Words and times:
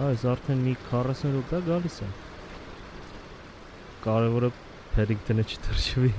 Այս 0.00 0.22
արդեն 0.24 0.60
մի 0.64 0.72
40 0.88 1.26
րոպե 1.34 1.58
գալիս 1.66 1.96
է։ 2.00 2.06
Կարևորը 4.04 4.48
Paddington-ը 4.94 5.42
չթրջվի։ 5.44 6.12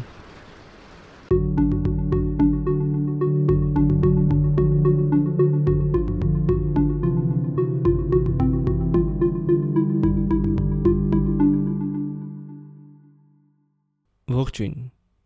Ողջույն։ 14.33 14.77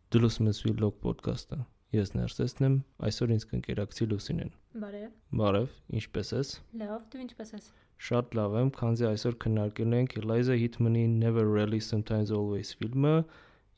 Դու 0.07 0.21
լսում 0.23 0.47
ես 0.53 0.61
Vlog 0.69 0.95
podcast-ը։ 1.03 1.59
Ես 1.97 2.13
Ներսեսն 2.15 2.69
եմ, 2.69 2.79
այսօր 3.09 3.35
ինձ 3.35 3.47
կընկերակցի 3.51 4.07
Լուսինեն։ 4.13 4.55
Բարև։ 4.85 5.11
Բարև, 5.43 5.75
ինչպե՞ս 5.99 6.33
ես։ 6.39 6.55
Լավ, 6.83 7.03
դու 7.11 7.23
ինչպե՞ս 7.27 7.53
ես։ 7.57 7.69
Շատ 8.05 8.35
լավ 8.37 8.55
եմ, 8.61 8.71
քանզի 8.77 9.05
այսօր 9.09 9.35
քննարկել 9.43 9.93
ենք 9.99 10.15
Eliza 10.21 10.57
Hitman-ի 10.61 11.03
Never 11.13 11.45
Really 11.49 11.79
Sometimes 11.81 12.33
Always 12.39 12.73
ֆիլմը 12.77 13.13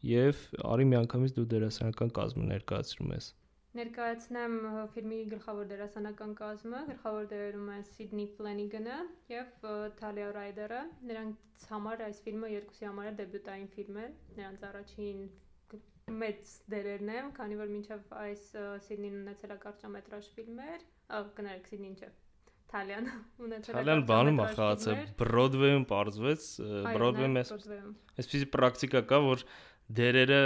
եւ 0.10 0.42
արի 0.74 0.88
միանգամից 0.94 1.36
դու 1.38 1.46
դերասանական 1.54 2.12
կազմը 2.18 2.48
ներկայացնում 2.50 3.14
ես։ 3.16 3.30
Ներկայացնեմ 3.80 4.54
ֆիլմի 4.94 5.18
գլխավոր 5.32 5.68
դերասանական 5.72 6.32
կազմը, 6.40 6.80
գլխավոր 6.92 7.28
դերերում 7.34 7.68
է 7.74 7.80
Սիդնի 7.90 8.26
Ֆլենիգանը 8.38 8.96
եւ 9.34 9.68
Թալիա 10.00 10.30
Ռայդերը։ 10.40 10.80
Նրանց 11.12 11.68
համար 11.74 12.06
այս 12.08 12.24
ֆիլմը 12.28 12.50
երկուսի 12.56 12.90
համար 12.90 13.12
է 13.12 13.14
դեբյուտային 13.20 13.70
ֆիլմ 13.76 14.00
է։ 14.04 14.08
Նրանց 14.40 14.66
առաջին 14.72 15.22
մեծ 16.24 16.56
դերերն 16.74 17.14
են, 17.20 17.30
քանի 17.38 17.60
որ 17.60 17.76
մինչև 17.76 18.16
այս 18.24 18.48
Սիդնին 18.88 19.20
ունեցել 19.20 19.54
է 19.54 19.60
կարճամետրաժ 19.68 20.34
ֆիլմեր, 20.40 20.90
կներեք 21.38 21.70
Սիդնին 21.70 22.00
չէ։ 22.00 22.10
Թալիան 22.70 23.08
ունեցել 23.46 23.74
է 23.74 23.80
Հալյան 23.80 24.04
բանում 24.10 24.40
է 24.40 24.46
խաղացել 24.58 25.00
Բրոդվեյում 25.20 25.86
բարձվեց, 25.90 26.46
Այո, 26.60 26.84
Բրոդվեյում 26.98 27.38
Broadway-ում։ 27.40 27.96
այսպեսի 28.22 28.50
պրակտիկա 28.56 29.02
կա, 29.10 29.20
որ 29.26 29.44
դերերը 30.00 30.42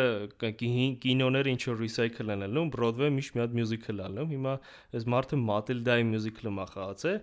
կինոները 1.03 1.52
ինչ 1.52 1.61
որ 1.67 1.81
recycle 1.83 2.31
են 2.31 2.45
անում, 2.48 2.70
Broadway 2.72 3.11
միշտ 3.11 3.36
մի 3.36 3.44
հատ 3.44 3.58
musical 3.59 4.00
է 4.00 4.06
անում։ 4.08 4.30
Հիմա 4.33 4.53
այս 4.95 5.08
մարդը 5.14 5.39
Matilda-ի 5.50 6.06
musical-ը 6.14 6.53
մա 6.59 6.67
խաղացել, 6.72 7.17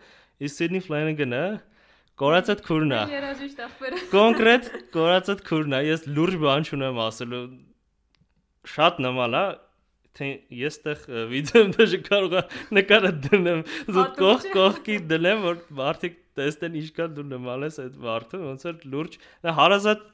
իսկ 0.44 0.60
Sydney 0.60 0.84
Flanagan-ը 0.84 1.44
կորացած 2.20 2.62
քուրն 2.66 2.92
է։ 2.92 3.00
Երաժիշտ 3.14 3.64
ախպերը։ 3.64 4.02
Կոնկրետ 4.12 4.70
կորացած 4.92 5.42
քուրն 5.48 5.76
է, 5.78 5.80
ես 5.88 6.06
լուրջ 6.12 6.36
բան 6.44 6.68
չունեմ 6.68 7.00
ասելու։ 7.06 7.42
Շատ 8.68 9.00
նման 9.06 9.36
է, 9.40 9.44
թե 10.18 10.28
ես 10.60 10.78
տեղ 10.84 11.02
վիդեոն 11.30 11.74
դժ 11.76 11.96
կարող 12.06 12.54
նկարը 12.76 13.10
դնեմ, 13.26 13.60
զուտ 13.96 14.16
կող 14.20 14.46
կողքի 14.54 14.96
դնեմ, 15.10 15.44
որ 15.46 15.60
մարդիկ 15.80 16.16
տեսնեն 16.40 16.78
ինչքան 16.80 17.14
դու 17.18 17.26
նման 17.34 17.66
ես 17.68 17.78
այդ 17.84 18.00
մարդը, 18.06 18.40
ոնց 18.46 18.66
որ 18.68 18.80
լուրջ, 18.94 19.20
հարազատ 19.60 20.08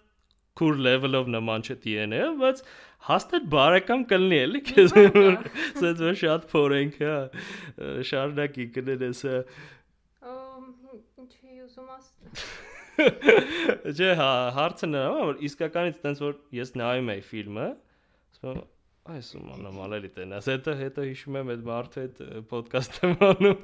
քուր 0.56 0.78
level-ով 0.86 1.30
նման 1.34 1.64
չէ 1.66 1.76
DNA, 1.84 2.20
բայց 2.40 2.60
հաստատ 3.06 3.48
բարեկամ 3.52 4.04
կլինի 4.10 4.38
էլի 4.46 4.60
քեզ 4.70 4.94
սենց 4.96 6.04
որ 6.06 6.20
շատ 6.22 6.46
փորենք 6.52 6.96
հա 7.02 7.16
շարունակի 8.10 8.68
կներես 8.76 9.20
հա 9.28 9.40
Ինչի 11.26 11.60
ուզում 11.66 11.92
ասել։ 11.96 12.46
Չէ, 13.96 14.08
հա, 14.20 14.30
հարցը 14.56 14.88
նա, 14.88 15.02
որ 15.18 15.40
իսկականից 15.48 16.00
տենց 16.04 16.22
որ 16.24 16.36
ես 16.56 16.72
նայում 16.80 17.12
էի 17.16 17.22
ֆիլմը, 17.30 17.66
ասում 18.36 18.60
այս 19.14 19.28
ու 19.36 19.40
մանամալելի 19.46 20.08
տենաս, 20.16 20.46
հետո 20.50 20.72
հետո 20.80 21.04
հիշում 21.06 21.36
եմ 21.40 21.50
այդ 21.54 21.62
մարդու 21.68 22.02
հետ 22.02 22.20
ոդկասթը 22.52 23.10
անում, 23.26 23.60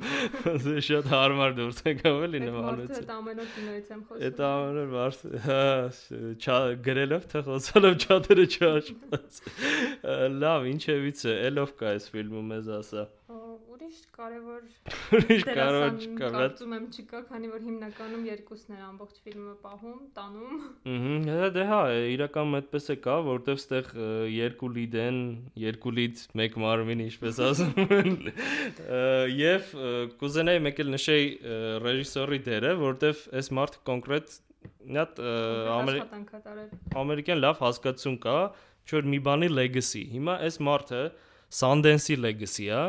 ասես 0.52 0.86
շատ 0.88 1.08
հարմար 1.12 1.56
դուրս 1.58 1.80
եկավ 1.88 2.20
էլի 2.26 2.40
Այդ 2.42 2.46
մարդը 2.46 2.62
նմանեց։ 2.62 2.92
այդ 3.02 3.12
ամենով 3.16 3.50
կինոից 3.56 3.90
եմ 3.92 4.02
խոսում։ 4.08 4.26
Այդ 4.28 4.42
ամենը 4.48 4.84
մարդ, 4.92 5.24
հա, 5.48 6.60
գրելով 6.88 7.26
թե 7.32 7.44
խոսալով 7.48 7.98
չաթերը 8.06 8.46
չաշխած։ 8.52 9.42
Լավ, 10.42 10.70
ինչևից 10.72 11.26
է, 11.26 11.36
ելով 11.50 11.74
կա 11.82 11.92
այս 11.96 12.10
ֆիլմը 12.14 12.44
մեզ 12.52 12.72
ասա։ 12.78 13.06
Ա, 13.32 13.41
Ուրիշ 13.82 14.02
կարևոր 14.14 14.66
Ուրիշ 15.16 15.44
դերասան 15.46 15.96
չկա, 16.02 16.26
կարծում 16.34 16.74
եմ 16.76 16.84
չկա, 16.92 17.20
քանի 17.30 17.48
որ 17.50 17.62
հիմնականում 17.66 18.26
երկուսն 18.28 18.74
են 18.76 18.82
ամբողջ 18.86 19.16
ֆիլմը 19.24 19.54
պահում, 19.62 19.96
տանում։ 20.18 20.60
Ահա, 20.92 21.40
հա 21.40 21.48
դե 21.56 21.64
հա, 21.70 21.80
իրականում 22.12 22.54
այդպես 22.58 22.86
է 22.94 22.96
կա, 23.06 23.16
որտեվ 23.26 23.58
ստեղ 23.62 23.90
երկու 24.34 24.70
լիդ 24.76 24.94
են, 25.02 25.18
երկու 25.64 25.94
լիդ, 25.98 26.22
մեկ 26.42 26.58
մարմին, 26.62 27.02
ինչպես 27.08 27.40
ասում 27.48 27.90
են։ 27.98 28.14
Եվ 29.42 29.74
կուզենայի 30.22 30.62
մեկ 30.68 30.82
էլ 30.84 30.94
նշեի 30.94 31.26
ռեժիսորի 31.88 32.40
դերը, 32.46 32.72
որտեվ 32.86 33.24
այս 33.42 33.50
մարդը 33.58 33.82
կոնկրետ 33.90 34.38
տարել։ 36.46 36.70
ամերիկյան 37.02 37.42
լավ 37.42 37.66
հասկացություն 37.66 38.22
կա, 38.22 38.38
որ 38.92 39.10
մի 39.10 39.18
բանի 39.26 39.50
legacy։ 39.50 40.06
Հիմա 40.14 40.38
այս 40.46 40.62
մարդը 40.70 41.02
Sundance-ի 41.52 42.16
legacy 42.16 42.70
է 42.72 42.84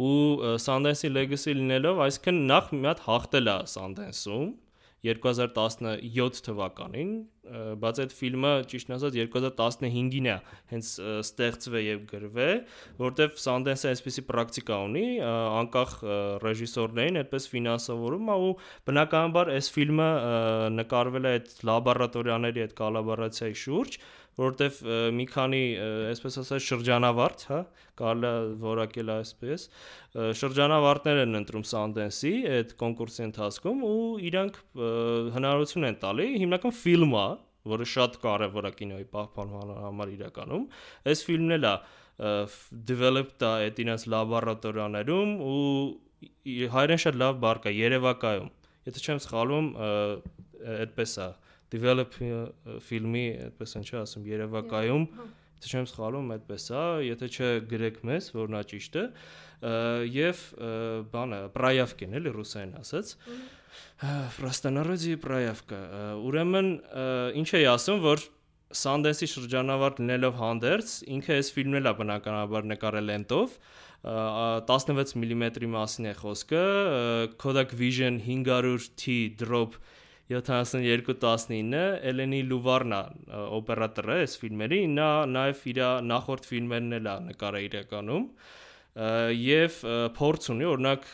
ու 0.00 0.56
Sundance-ի 0.64 1.10
legacy 1.12 1.54
լինելով, 1.58 2.00
այսինքն 2.06 2.38
նախ 2.48 2.70
մի 2.76 2.86
հատ 2.88 3.02
հաղթել 3.06 3.50
է 3.52 3.56
Sundance-ում 3.74 4.46
2017 5.04 6.40
թվականին, 6.46 7.12
բայց 7.82 8.00
այդ 8.04 8.14
ֆիլմը 8.14 8.52
ճիշտ 8.70 8.92
ասած 8.96 9.16
2015-ին 9.20 10.28
է 10.30 10.36
հենց 10.72 10.90
ստեղծվել 11.20 11.86
եւ 11.86 12.04
գրվել, 12.10 12.62
որտեվ 13.00 13.34
Sundance-ը 13.44 13.90
այսպեսի 13.90 14.24
պրակտիկա 14.30 14.78
ունի, 14.86 15.04
անկախ 15.60 15.96
ռեժիսորներին 16.46 17.20
այդպես 17.24 17.48
ֆինանսավորում 17.54 18.30
է 18.30 18.38
ու 18.46 18.54
բնականաբար 18.90 19.52
այս 19.56 19.70
ֆիլմը 19.76 20.08
նկարվել 20.78 21.30
է 21.30 21.34
այդ 21.40 21.52
լաբորատորիաների 21.70 22.66
այդ 22.66 22.76
կոլաբորացիայի 22.80 23.60
շուրջ 23.64 24.00
որովհետև 24.40 25.12
մի 25.16 25.26
քանի 25.30 25.62
այսպես 26.10 26.38
ասած 26.40 26.66
շրջանավարտ, 26.66 27.42
հա, 27.50 27.58
կարելի 28.00 28.28
է 28.30 28.52
որակել 28.62 29.12
այսպես, 29.16 29.66
շրջանավարտներ 30.40 31.22
են 31.24 31.40
ընտրում 31.40 31.66
Sundance-ի 31.70 32.32
այդ 32.54 32.74
կոնկուրսի 32.80 33.24
ընթացքում 33.26 33.84
ու 33.90 33.98
իրանք 34.30 34.60
հնարավորություն 35.36 35.88
են 35.90 35.98
տալի 36.04 36.28
հիմնական 36.44 36.76
ֆիլմ 36.80 37.16
է, 37.20 37.26
որը 37.70 37.86
շատ 37.92 38.18
կարևոր 38.24 38.68
է 38.68 38.72
կինոյի 38.80 39.06
պահպանման 39.14 39.72
համար 39.84 40.12
իրականում։ 40.16 40.64
Այս 41.12 41.24
ֆիլմն 41.28 41.56
էլ 41.56 41.66
է 41.70 41.74
developed 42.90 43.44
է 43.44 43.50
այդ 43.66 43.82
իրենց 43.84 44.06
լաբորատորիաներում 44.14 45.34
ու 45.50 45.60
հայերեն 46.76 47.02
շատ 47.04 47.20
լավ 47.20 47.42
բառ 47.44 47.60
կա 47.64 47.74
Երևակայում։ 47.76 48.50
Եթե 48.90 49.04
չեմ 49.04 49.20
սխալվում, 49.24 49.68
այդպես 50.80 51.12
է 51.20 51.28
develop 51.70 52.16
ֆիլմի 52.88 53.26
այդպես 53.50 53.76
են 53.80 53.86
չէ 53.86 54.00
ասում 54.04 54.26
Երևակայում 54.30 55.06
Հա։ 55.20 55.28
Եթե 55.60 55.76
չեմ 55.76 55.86
սխալվում, 55.90 56.30
այդպես 56.34 56.66
է, 56.72 56.82
եթե 57.04 57.26
չգրեք 57.36 57.96
մեզ, 58.08 58.28
որ 58.32 58.52
նա 58.54 58.60
ճիշտ 58.70 58.94
է, 58.96 59.02
եւ 60.08 60.44
բանը 61.12 61.40
պրայավկեն 61.56 62.16
էլի 62.16 62.32
ռուսերեն 62.36 62.72
ասած։ 62.80 63.10
Պրաստանարոդի 64.36 65.16
պրայավկա։ 65.24 65.80
Ուրեմն 66.30 66.70
ինչ 67.40 67.48
էի 67.60 67.66
ասում, 67.74 68.04
որ 68.04 68.26
Sundance-ի 68.70 69.26
շրջանավարտ 69.26 69.96
լինելով 69.98 70.36
հանդերձ, 70.38 70.90
ինքը 71.16 71.36
այս 71.40 71.48
ֆիլմն 71.56 71.78
էլ 71.80 71.88
է 71.90 71.92
բնականաբար 72.00 72.68
նկարել 72.70 73.08
լենտով, 73.10 73.56
ը, 73.56 74.12
ա, 74.14 74.44
16 74.68 75.16
մմ-ի 75.18 75.70
մասին 75.72 76.06
է 76.06 76.12
խոսքը, 76.20 76.60
Kodak 77.42 77.74
Vision 77.80 78.20
500T 78.22 79.16
drop 79.40 79.74
7219 80.30 81.80
Էլենի 82.12 82.40
Լուվարնա 82.46 83.00
օպերատորը 83.58 84.18
այս 84.22 84.36
ֆիլմերի 84.44 84.80
նա 84.94 85.08
նաև 85.34 85.64
իր 85.72 85.80
նախորդ 86.06 86.46
ֆիլմերն 86.50 86.98
էլ 87.00 87.08
է 87.10 87.14
նկարել 87.26 87.66
իրականում 87.66 88.28
ը, 88.94 89.98
փորձ 90.20 90.48
ունի 90.54 90.70
օրինակ 90.70 91.10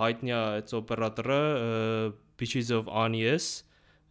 հայտնի 0.00 0.32
է 0.32 0.38
այդ 0.40 0.72
օպերատորը 0.80 1.40
ը, 1.40 2.12
Beaches 2.40 2.70
of 2.72 2.88
Anies 2.88 3.50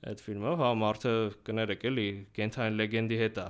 այդ 0.10 0.21
ֆիլմով 0.24 0.62
հա 0.63 0.69
մարդը 0.80 1.13
կներեք 1.48 1.81
էլի 1.89 2.07
կենթային 2.38 2.77
լեգենդի 2.80 3.18
հետ 3.19 3.42
է 3.44 3.48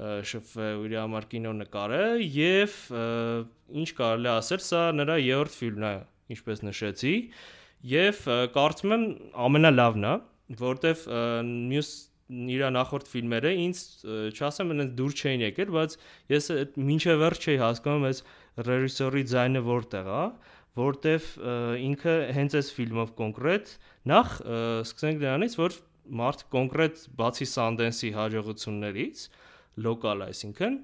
ու 0.00 0.84
իր 0.88 0.96
համար 0.96 1.26
կինո 1.30 1.54
նկարը 1.60 2.02
եւ 2.34 2.76
ինչ 3.80 3.88
կարելի 4.00 4.30
ասել 4.32 4.62
սա 4.66 4.82
նրա 4.96 5.16
երրորդ 5.20 5.56
ֆիլմն 5.60 5.88
է 5.88 5.94
ինչպես 6.36 6.62
նշեցի 6.68 7.14
եւ 7.90 8.22
կարծում 8.54 8.94
եմ 8.96 9.04
ամենալավն 9.46 10.06
է 10.10 10.14
որտեվ 10.60 11.04
մյուս 11.50 11.90
իր 12.30 12.64
նախորդ 12.76 13.08
ֆիլմերը 13.10 13.52
ինձ 13.64 13.78
չասեմ 14.38 14.72
այնպես 14.74 14.90
դուր 15.00 15.14
չէին 15.20 15.44
եկել 15.48 15.72
բայց 15.76 15.96
ես 16.30 16.48
մինչև 16.90 17.20
վերջ 17.24 17.46
չէի 17.46 17.58
հասկանում 17.64 18.06
այս 18.10 18.20
ռեժիսորի 18.70 19.24
ձայնը 19.32 19.62
որտեղ 19.66 20.10
է 20.14 20.22
որտեվ 20.78 21.28
ինքը 21.90 22.16
հենց 22.36 22.56
այս 22.60 22.68
ֆիլմով 22.76 23.14
կոնկրետ 23.20 23.72
նախ 24.10 24.34
սկսենք 24.86 25.22
դրանից 25.24 25.56
որ 25.60 25.78
մարդ 26.20 26.44
կոնկրետ 26.54 27.02
բացի 27.20 27.48
Sundance-ի 27.50 28.10
հաջողություններից 28.16 29.24
լոկալ 29.86 30.24
այսինքն 30.26 30.78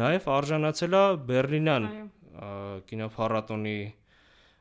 նաև 0.00 0.28
արժանացել 0.36 0.98
է 1.00 1.04
ա, 1.90 2.50
կինոփառատոնի 2.90 3.78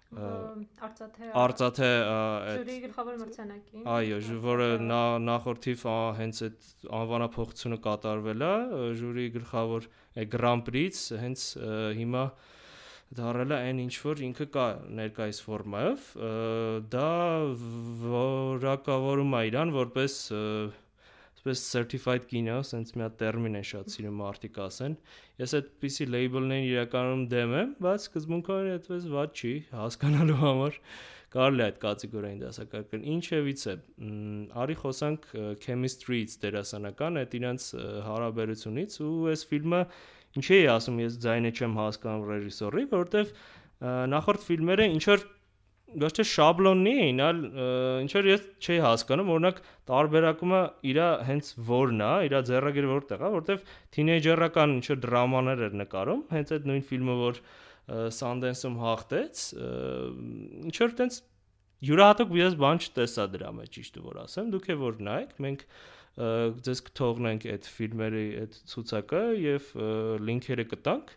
արծաթե 0.09 1.27
արծաթե 1.37 1.89
ժյուրի 2.49 2.77
գլխավոր 2.85 3.17
մրցանակին 3.21 3.89
այո 3.93 4.37
որը 4.45 4.69
նա 4.89 5.01
նախորդիվ 5.25 5.83
հենց 6.19 6.39
այդ 6.47 6.69
անվանափոխությունը 6.99 7.77
կատարվել 7.83 8.45
է 8.47 8.53
ժյուրի 9.01 9.27
գլխավոր 9.35 9.85
Grand 10.33 10.65
Prix 10.65 11.03
հենց 11.25 11.45
հիմա 11.99 12.23
դարել 13.17 13.55
է 13.55 13.57
այն 13.69 13.79
ինչ 13.85 13.93
որ 14.05 14.19
ինքը 14.27 14.45
կա 14.53 14.65
ներկայիս 14.99 15.39
ֆորմայով 15.47 16.09
դա 16.93 17.07
որակավորում 18.03 19.33
է 19.39 19.41
իրան 19.49 19.73
որպես 19.79 20.17
այսպես 21.39 21.61
certified 21.71 22.25
կինո, 22.27 22.55
ասենց 22.61 22.89
մի 22.99 23.05
հատ 23.05 23.13
տերմին 23.19 23.55
է 23.55 23.61
շատ 23.69 23.93
սիրում 23.93 24.17
մարդիկ 24.19 24.57
ասեն։ 24.65 24.95
Ես 25.39 25.53
այդպիսի 25.59 26.07
լեյբլներին 26.15 26.67
իրականում 26.69 27.23
դեմ 27.31 27.53
եմ, 27.59 27.71
բայց 27.85 28.07
սկզբունքորեն 28.09 28.73
այդպես 28.75 29.07
ված 29.13 29.39
չի 29.39 29.53
հասկանալու 29.71 30.37
համար 30.43 30.79
կարելի 31.29 31.61
է 31.61 31.65
այդ 31.69 31.79
կատեգորիային 31.83 32.39
դասակարգել։ 32.43 33.03
Ինչևից 33.13 33.65
է, 33.69 33.75
արի 34.63 34.77
խոսանք 34.83 35.27
chemistry-ից 35.63 36.37
դերասանական 36.43 37.19
այդ 37.21 37.35
իրանց 37.39 37.67
հարաբերությունից 38.09 38.97
ու 39.05 39.13
այս 39.33 39.45
ֆիլմը 39.51 39.81
ինչի 40.37 40.57
է 40.59 40.69
ասում 40.75 41.01
ես 41.03 41.17
ձայնը 41.25 41.51
չեմ 41.57 41.75
հասկանում 41.79 42.29
ռեժիսորի, 42.29 42.85
որովհետև 42.93 43.33
նախորդ 44.13 44.47
ֆիլմերը 44.49 44.87
ինչ 44.99 45.03
որ 45.09 45.27
ոչ 45.99 46.09
թե 46.19 46.23
շաբլոնի 46.29 46.91
էին, 47.03 47.21
այլ 47.25 47.39
ինչ 48.03 48.11
որ 48.13 48.27
ես 48.29 48.43
չի 48.61 48.75
հասկանում, 48.83 49.31
օրինակ 49.33 49.61
տարբերակումը 49.89 50.59
իրա 50.91 51.07
հենց 51.29 51.49
որն 51.69 52.03
է, 52.05 52.11
իրա 52.29 52.41
ձեռագիրը 52.49 52.91
որտեղ 52.91 53.23
է, 53.25 53.31
որտեվ 53.35 53.63
թինեյջերական 53.97 54.75
ինչ 54.75 54.85
որ 54.91 55.01
դրամաներ 55.05 55.63
էր 55.65 55.79
նկարում, 55.81 56.21
հենց 56.35 56.53
այդ 56.59 56.69
նույն 56.69 56.85
ֆիլմը, 56.89 57.17
որ 57.23 57.41
Sundance-ում 58.19 58.75
հաղթեց, 58.83 59.43
ինչ 60.69 60.75
որ 60.77 60.91
տենց 60.99 61.21
յուրահատուկ 61.89 62.33
ես 62.37 62.57
բան 62.59 62.81
չտեսա 62.85 63.25
դրա 63.33 63.53
մեջ, 63.57 63.69
ճիշտ 63.79 63.99
որ 64.05 64.19
ասեմ, 64.27 64.51
դուք 64.53 64.67
է 64.69 64.75
որ 64.77 64.99
նայեք, 65.09 65.31
մենք 65.45 65.63
ձեզ 66.17 66.83
կթողնենք 66.89 67.45
այդ 67.53 67.69
ֆիլմերի 67.75 68.25
այդ 68.43 68.57
ցուցակը 68.73 69.23
եւ 69.43 69.69
լինքերը 70.29 70.65
կտանք 70.73 71.13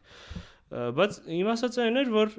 բայց 0.98 1.18
իմ 1.38 1.50
ասածը 1.52 1.82
այն 1.86 2.00
էր 2.02 2.12
որ 2.12 2.36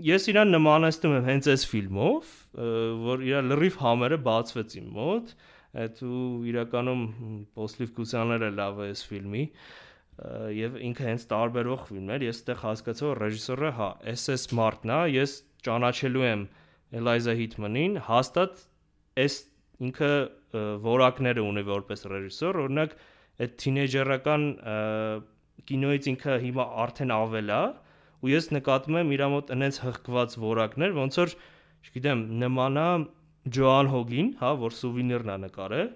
ես 0.00 0.28
իրան 0.32 0.54
նմանեցնում 0.54 1.14
եմ 1.18 1.26
հենց 1.26 1.48
այս 1.52 1.64
ֆիլմով, 1.70 2.28
որ 3.04 3.24
իր 3.26 3.48
լրիվ 3.50 3.78
համերը 3.80 4.18
բացվեց 4.26 4.76
իմ 4.80 4.86
մոտ, 4.96 5.32
այդ 5.80 6.00
ու 6.06 6.22
իրականում 6.50 7.02
Պոսլիվկուսյանները 7.58 8.50
լավ 8.56 8.80
է 8.80 8.88
այս 8.90 9.02
ֆիլմի 9.10 9.44
եւ 10.56 10.78
ինքը 10.88 11.06
հենց 11.10 11.26
տարբերող 11.30 11.84
ֆիլմ 11.90 12.10
էր, 12.16 12.24
ես 12.28 12.40
այդտեղ 12.40 12.58
հասկացա 12.64 13.06
որ 13.08 13.20
ռեժիսորը 13.24 13.70
հա, 13.76 13.88
SS 14.14 14.42
Martin-ա, 14.56 14.98
ես 15.14 15.36
ճանաչելու 15.64 16.26
եմ 16.30 16.42
Էլայզա 17.00 17.34
Հիթմանին, 17.40 17.96
հաստատ 18.08 18.64
այս 19.24 19.36
ինքը 19.88 20.10
որակները 20.86 21.44
ունի 21.46 21.64
որպես 21.68 22.06
ռեժիսոր, 22.10 22.58
օրինակ 22.64 22.96
այդ 23.40 23.54
թինեյջերական 23.62 24.46
կինոից 25.70 26.08
ինքը 26.10 26.36
հիմա 26.44 26.66
արդեն 26.84 27.14
ավել 27.16 27.54
է, 27.54 27.62
ու 28.20 28.32
ես 28.32 28.50
նկատում 28.56 28.98
եմ 29.00 29.12
իր 29.16 29.22
մոտ 29.34 29.52
այնց 29.56 29.78
հղկված 29.84 30.36
որակներ, 30.44 30.96
ոնց 30.98 31.18
որ, 31.20 31.34
չգիտեմ, 31.88 32.24
նմանա 32.42 32.88
Ջոան 33.56 33.88
Հոգին, 33.94 34.26
հա, 34.40 34.50
որ 34.60 34.74
սուվինիրն 34.76 35.30
է 35.32 35.36
նկարել, 35.46 35.92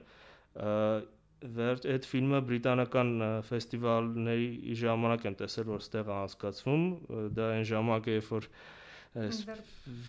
այդ 1.44 2.06
ֆիլմը 2.08 2.40
բրիտանական 2.48 3.10
ֆեստիվալների 3.50 4.76
ժամանակ 4.80 5.26
եմ 5.28 5.36
տեսել, 5.42 5.66
որ 5.74 5.82
ստեղ 5.84 6.12
անցկացվում, 6.14 6.86
դա 7.36 7.48
այն 7.58 7.66
ժամանակ 7.68 8.08
է, 8.08 8.14
երբ 8.16 8.30
որ 8.32 8.48
այս 9.14 9.40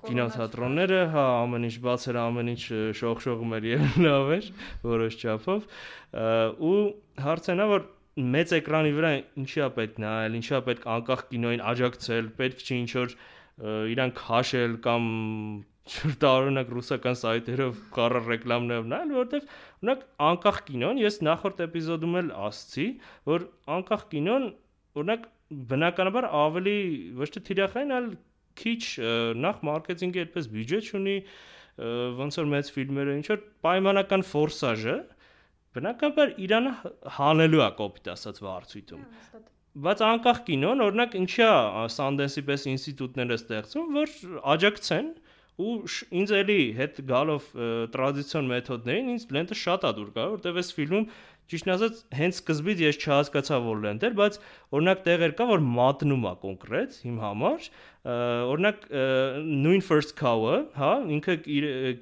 կինոթատրոնները, 0.05 1.01
հա, 1.13 1.25
ամեն 1.43 1.67
ինչ 1.67 1.75
բաց 1.85 2.07
էր, 2.09 2.17
ամեն 2.21 2.51
ինչ 2.55 2.63
շողշողում 2.99 3.53
էր 3.57 3.67
եւ 3.69 3.83
լավ 4.05 4.31
էր, 4.35 4.47
որոշ 4.85 5.17
չափով, 5.21 5.67
ու 6.69 6.79
հարցն 7.25 7.61
է, 7.61 7.67
որ 7.75 7.85
մեծ 8.35 8.51
էկրանի 8.61 8.91
վրա 8.95 9.13
ինչի 9.43 9.61
է 9.61 9.69
պետք 9.77 10.01
նայել, 10.01 10.35
ինչի 10.39 10.53
է 10.55 10.59
պետք 10.69 10.89
անկախ 10.95 11.23
կինոին 11.31 11.63
աջակցել, 11.71 12.29
պետք 12.39 12.65
չի 12.65 12.75
ինչ 12.81 12.91
որ 12.95 13.15
իրան 13.95 14.13
քաշել 14.19 14.77
կամ 14.85 15.09
շուրտարոնակ 15.95 16.71
ռուսական 16.75 17.17
սայթերով 17.19 17.81
կառը 17.95 18.21
ռեկլամներով 18.25 18.87
նայել, 18.91 19.11
որովհետև 19.15 19.49
օրինակ 19.85 20.05
անկախ 20.27 20.61
կինոն 20.69 21.01
ես 21.03 21.19
նախորդ 21.27 21.61
էպիզոդում 21.65 22.15
էլ 22.21 22.31
ասացի, 22.47 22.87
որ 23.29 23.45
անկախ 23.75 24.05
կինոն 24.15 24.47
օրինակ 24.95 25.27
բնականաբար 25.75 26.27
ավելի 26.41 26.77
ոչ 27.19 27.29
թե 27.35 27.43
թիրախային, 27.49 27.93
այլ 27.99 28.09
քիչ 28.61 28.81
նախ 29.45 29.59
մարքեթինգի 29.69 30.23
այդպես 30.25 30.49
բյուջե 30.55 30.79
չունի, 30.85 31.17
ոնց 32.21 32.39
որ 32.41 32.47
մեծ 32.55 32.71
ֆիլմերը, 32.75 33.17
ինչ 33.19 33.27
որ 33.33 33.43
պայմանական 33.65 34.25
ֆորսաժը, 34.31 34.95
բնականաբար 35.75 36.31
Իրանը 36.45 36.71
հանելու 37.17 37.65
է 37.65 37.69
կոպիտ 37.81 38.05
ասած 38.15 38.41
վարչույթում 38.45 39.03
բայց 39.85 40.01
անկախ 40.07 40.37
կինոն 40.47 40.83
օրինակ 40.85 41.15
ինչի 41.19 41.41
է 41.43 41.51
Sundance-ի 41.91 42.43
պես 42.47 42.63
ինստիտուտները 42.71 43.37
ստեղծում 43.41 43.89
որ 43.97 44.13
աջակցեն 44.53 45.09
ու 45.65 45.73
ինձ 46.21 46.31
էլի 46.37 46.57
հետ 46.77 47.01
գալով 47.09 47.49
տրադիցիոն 47.95 48.47
մեթոդներին 48.53 49.11
ինձ 49.15 49.27
լենտը 49.35 49.57
շատ 49.65 49.87
ա 49.89 49.91
դուր 49.99 50.13
գա 50.15 50.25
որտեվ 50.35 50.59
այս 50.61 50.71
ֆիլմում 50.79 51.05
ճիշտ 51.51 51.71
ասած 51.75 51.97
հենց 52.19 52.37
սկզբից 52.39 52.83
ես 52.85 52.99
չհասկացա 53.01 53.59
որ 53.65 53.81
լենտ 53.85 54.05
էր 54.07 54.15
բայց 54.19 54.37
օրինակ 54.77 55.01
տեղեր 55.07 55.33
կա 55.39 55.47
որ 55.51 55.65
մատնում 55.75 56.25
է 56.25 56.33
կոնկրետ 56.45 56.95
իմ 57.09 57.19
համար 57.25 57.67
օրինակ 58.55 58.87
նույն 59.65 59.83
first 59.89 60.15
cow-ը 60.21 60.55
հա 60.79 60.93
ինքը 61.17 61.37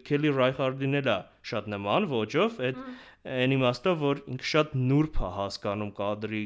Kelly 0.08 0.32
Reichardt-ին 0.38 1.00
էլ 1.02 1.12
է 1.14 1.18
շատ 1.52 1.68
նման 1.74 2.08
ոճով 2.14 2.62
այդ 2.70 2.80
այն 3.34 3.56
իմաստով 3.56 4.02
որ 4.04 4.24
ինքը 4.34 4.48
շատ 4.54 4.74
նուրբ 4.80 5.20
է 5.24 5.28
հասկանում 5.38 5.92
կադրի 6.00 6.42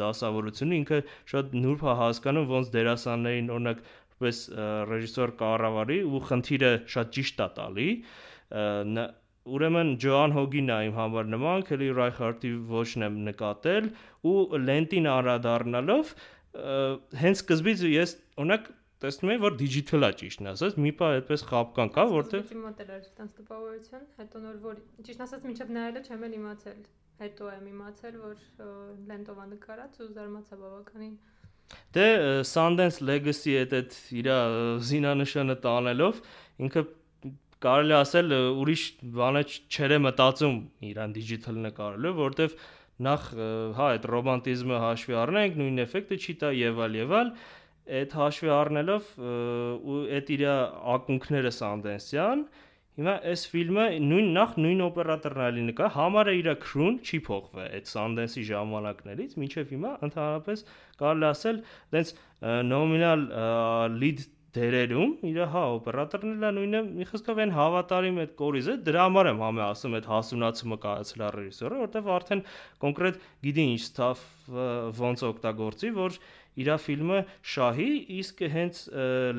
դասավորությունը 0.00 0.78
ինքը 0.82 1.00
շատ 1.32 1.56
նուրբ 1.60 1.82
է 1.92 1.96
հասկանում 2.02 2.46
ոնց 2.52 2.70
դերասաններին 2.76 3.50
օրինակ 3.56 3.82
որպես 4.22 4.38
ռեժիսոր 4.92 5.34
կառավարի 5.42 5.98
ու 6.08 6.22
խնդիրը 6.28 6.72
շատ 6.94 7.12
ճիշտ 7.16 7.42
է 7.42 7.48
տալի 7.58 7.88
ուրեմն 9.42 9.96
Ջոան 10.02 10.34
Հոգին 10.36 10.70
է 10.70 10.76
իմ 10.88 10.94
համար 10.98 11.32
նման, 11.32 11.64
Քելի 11.66 11.88
Ռայխարտի 11.98 12.52
ոչն 12.70 13.06
եմ 13.08 13.16
նկատել 13.28 13.88
ու 14.30 14.36
լենտին 14.68 15.08
անդրադառնալով 15.12 16.14
հենց 17.22 17.42
սկզբից 17.42 17.84
ես 17.90 18.14
օրինակ 18.38 18.70
տեսնում 19.02 19.32
եմ 19.34 19.42
որ 19.42 19.54
digital-ա 19.58 20.10
ճիշտն 20.20 20.50
ասած 20.52 20.76
մի 20.78 20.92
բա 20.98 21.08
այդպես 21.16 21.44
խապկան 21.48 21.92
կա 21.96 22.04
որտեղ 22.12 22.52
Իմ 22.54 22.60
մոտ 22.66 22.82
էր 22.84 22.92
այդպես 22.96 23.32
տպավորություն 23.38 24.04
հետո 24.20 24.42
նոր 24.44 24.58
որ 24.62 24.76
ճիշտն 25.08 25.24
ասած 25.26 25.46
մինչև 25.48 25.72
նայելը 25.76 26.02
չեմ 26.06 26.26
էլ 26.28 26.36
իմացել 26.38 26.84
հետո 27.22 27.50
եմ 27.56 27.66
իմացել 27.72 28.20
որ 28.22 28.44
լենտով 29.10 29.42
է 29.42 29.46
նկարած 29.56 29.98
ու 30.02 30.08
զարմացա 30.12 30.60
բավականին 30.62 31.16
Դե 31.96 32.06
Sundance 32.52 33.00
Legacy 33.02 33.56
այդ 33.62 33.74
այդ 33.78 33.98
իր 34.20 34.28
զինանշանը 34.92 35.56
տանելով 35.66 36.18
ինքը 36.66 36.82
կարելի 37.62 37.96
ասել 37.98 38.34
ուրիշ 38.62 38.84
բանը 39.18 39.42
չերը 39.72 39.98
մտածում 40.06 40.56
իրան 40.92 41.14
դիջիթալ 41.16 41.60
նկարելու, 41.66 42.14
որովհետև 42.22 42.56
նախ 43.06 43.28
հա 43.78 43.86
այդ 43.92 44.08
ռոմանտիզմը 44.12 44.80
հաշվի 44.82 45.16
առնենք, 45.22 45.56
նույն 45.62 45.84
էֆեկտը 45.86 46.18
չի 46.22 46.34
տա 46.42 46.50
եւ 46.58 46.82
այլ 46.86 46.98
եւ 47.02 47.14
այլ, 47.20 47.32
այդ 48.02 48.18
հաշվի 48.22 48.52
առնելով 48.56 49.08
ու 49.22 50.02
այդ 50.18 50.34
իր 50.36 50.44
ակունքները 50.96 51.54
Սանդենսյան 51.62 52.44
Հիմա 52.92 53.12
այս 53.24 53.42
ֆիլմը 53.48 53.84
նույն 54.04 54.26
նախ 54.36 54.50
նույն 54.60 54.80
օպերատորն 54.84 55.42
ալի 55.46 55.62
նկա, 55.70 55.86
համարը 55.94 56.32
իր 56.38 56.48
քրուն 56.60 56.98
չի 57.00 57.20
փոխվել 57.28 57.70
այդ 57.78 57.86
Sundance-ի 57.88 58.42
ժամանակներից, 58.50 59.36
մինչև 59.40 59.72
հիմա 59.72 59.92
ընդհանրապես 60.08 60.64
կարելի 61.00 61.26
ասել, 61.30 61.62
այնց 61.96 62.12
նոմինալ 62.68 63.24
lead 64.02 64.26
դերերում 64.52 65.12
իր 65.30 65.38
հա 65.52 65.62
օպերատորն 65.78 66.32
էլ 66.34 66.56
նույնը 66.58 66.80
մի 66.88 67.06
խոսքով 67.08 67.38
այն 67.42 67.52
հավատարիմ 67.56 68.18
այդ 68.22 68.32
կորիզը 68.42 68.74
դրա 68.88 69.06
համար 69.06 69.30
եմ 69.30 69.40
համը 69.46 69.62
ասում 69.64 69.96
այդ 69.96 70.08
հասունացումը 70.12 70.78
կայացել 70.82 71.22
է 71.22 71.30
ռեժիսորը 71.36 71.78
որովհետև 71.82 72.10
արդեն 72.16 72.42
կոնկրետ 72.84 73.22
գիտի 73.46 73.64
ինչ 73.72 73.80
ստավ 73.86 74.26
ոնց 75.00 75.24
օգտագործի 75.32 75.92
որ 75.96 76.18
իր 76.60 76.70
ֆիլմը 76.84 77.18
շահի, 77.52 77.90
իսկ 78.20 78.42
հենց 78.52 78.80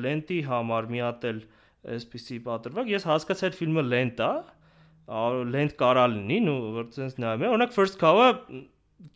լենտի 0.02 0.38
համար 0.48 0.88
միատել 0.94 1.40
այսպիսի 1.94 2.38
պատրվակ, 2.48 2.90
ես 2.94 3.06
հասկացա 3.10 3.48
այդ 3.48 3.58
ֆիլմը 3.60 3.84
լենտ 3.86 4.22
է, 4.24 4.30
լենտ 5.54 5.74
կարա 5.78 6.06
լինի, 6.14 6.38
ու 6.50 6.72
որ 6.78 6.88
ցենց 6.96 7.18
նայում 7.22 7.44
եմ, 7.44 7.54
օրինակ 7.54 7.74
first 7.76 7.98
cow-ը 8.00 8.28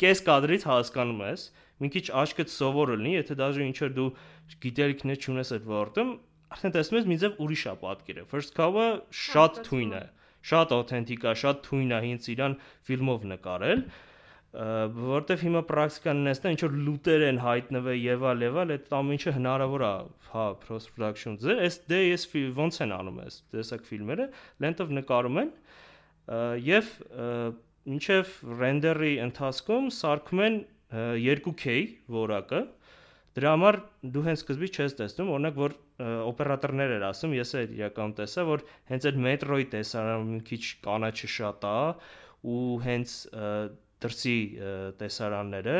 կես 0.03 0.23
կադրից 0.29 0.67
հասկանում 0.69 1.23
ես, 1.27 1.47
մի 1.83 1.91
քիչ 1.95 2.05
աչքդ 2.23 2.53
սովոր 2.55 2.93
լինի, 2.97 3.13
եթե 3.19 3.37
դաժե 3.39 3.67
ինչ 3.69 3.79
որ 3.85 3.95
դու 3.99 4.09
գիտելիքներ 4.65 5.23
չունես 5.23 5.53
այդ 5.59 5.69
ոլորտում, 5.69 6.13
արդեն 6.55 6.75
տեսնում 6.75 6.99
ես 6.99 7.09
մի 7.13 7.19
ձև 7.23 7.41
ուրիշ 7.45 7.63
է 7.69 7.75
պատկերը։ 7.83 8.27
First 8.33 8.55
cow-ը 8.57 8.87
շատ 9.23 9.63
թույն 9.69 9.95
է, 9.99 10.03
շատ 10.49 10.75
օթենտիկ 10.79 11.25
է, 11.29 11.33
շատ 11.45 11.65
թույն 11.69 11.91
է, 11.93 11.99
հենց 12.09 12.29
իրան 12.35 12.55
ֆիլմով 12.89 13.27
նկարել։ 13.35 13.83
որտեվ 14.49 15.43
հիմա 15.45 15.61
պրակտիկան 15.69 16.21
նստա 16.25 16.51
ինչ 16.55 16.61
որ 16.63 16.77
լուտեր 16.87 17.25
են 17.27 17.41
հայտնվել 17.45 17.99
եւ 18.01 18.23
այլ 18.31 18.45
եւ 18.47 18.55
այլ, 18.63 18.71
այդ 18.75 18.95
ամեն 18.99 19.19
ինչը 19.19 19.33
հնարավոր 19.37 19.83
է, 19.85 19.91
հա, 20.33 20.47
post 20.63 20.91
production 20.97 21.37
ձեր, 21.43 21.61
այս 21.67 21.77
դե 21.93 21.99
ես 22.01 22.25
ոնց 22.57 22.81
են 22.87 22.95
անում 22.97 23.19
այս 23.27 23.37
տեսակ 23.53 23.85
ֆիլմերը, 23.91 24.27
լենտով 24.65 24.95
նկարում 24.99 25.41
են 25.43 25.53
եւ 26.65 26.91
ինչեվ 27.99 28.33
ռենդերի 28.65 29.13
ընթացքում 29.29 29.93
սարքում 29.99 30.43
են 30.49 30.59
2K 30.93 31.75
որակը 32.15 32.63
դրա 33.39 33.51
համար 33.55 33.79
դու 34.15 34.23
հենց 34.27 34.41
սկզբից 34.43 34.79
չես 34.79 34.95
տեսնում 34.99 35.33
օրինակ 35.35 35.59
որ 35.61 35.75
օպերատորներ 36.31 36.95
էր 36.97 37.05
ասում 37.11 37.35
ես 37.37 37.53
էլ 37.61 37.75
իրական 37.77 38.15
տեսա 38.19 38.45
որ 38.49 38.65
հենց 38.89 39.09
այդ 39.11 39.21
մետրոյի 39.27 39.67
տեսարանը 39.75 40.27
մի 40.31 40.41
քիչ 40.49 40.63
կանաչը 40.87 41.31
շատ 41.35 41.69
է 41.69 41.77
ու 42.55 42.63
հենց 42.87 43.15
դրսի 44.05 44.39
տեսարանները 45.03 45.79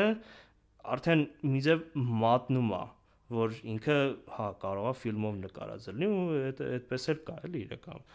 արդեն 0.95 1.25
մի 1.49 1.61
ձև 1.67 1.83
մատնում 2.23 2.73
է 2.79 2.83
որ 3.39 3.59
ինքը 3.73 3.97
հա 4.35 4.47
կարող 4.63 4.89
է 4.89 4.93
ֆիլմով 5.03 5.35
նկարազրնի 5.43 6.07
ու 6.09 6.23
այդ 6.49 6.61
այդպես 6.69 7.03
էլ 7.13 7.19
կա 7.27 7.35
էլի 7.49 7.61
իրական 7.67 8.07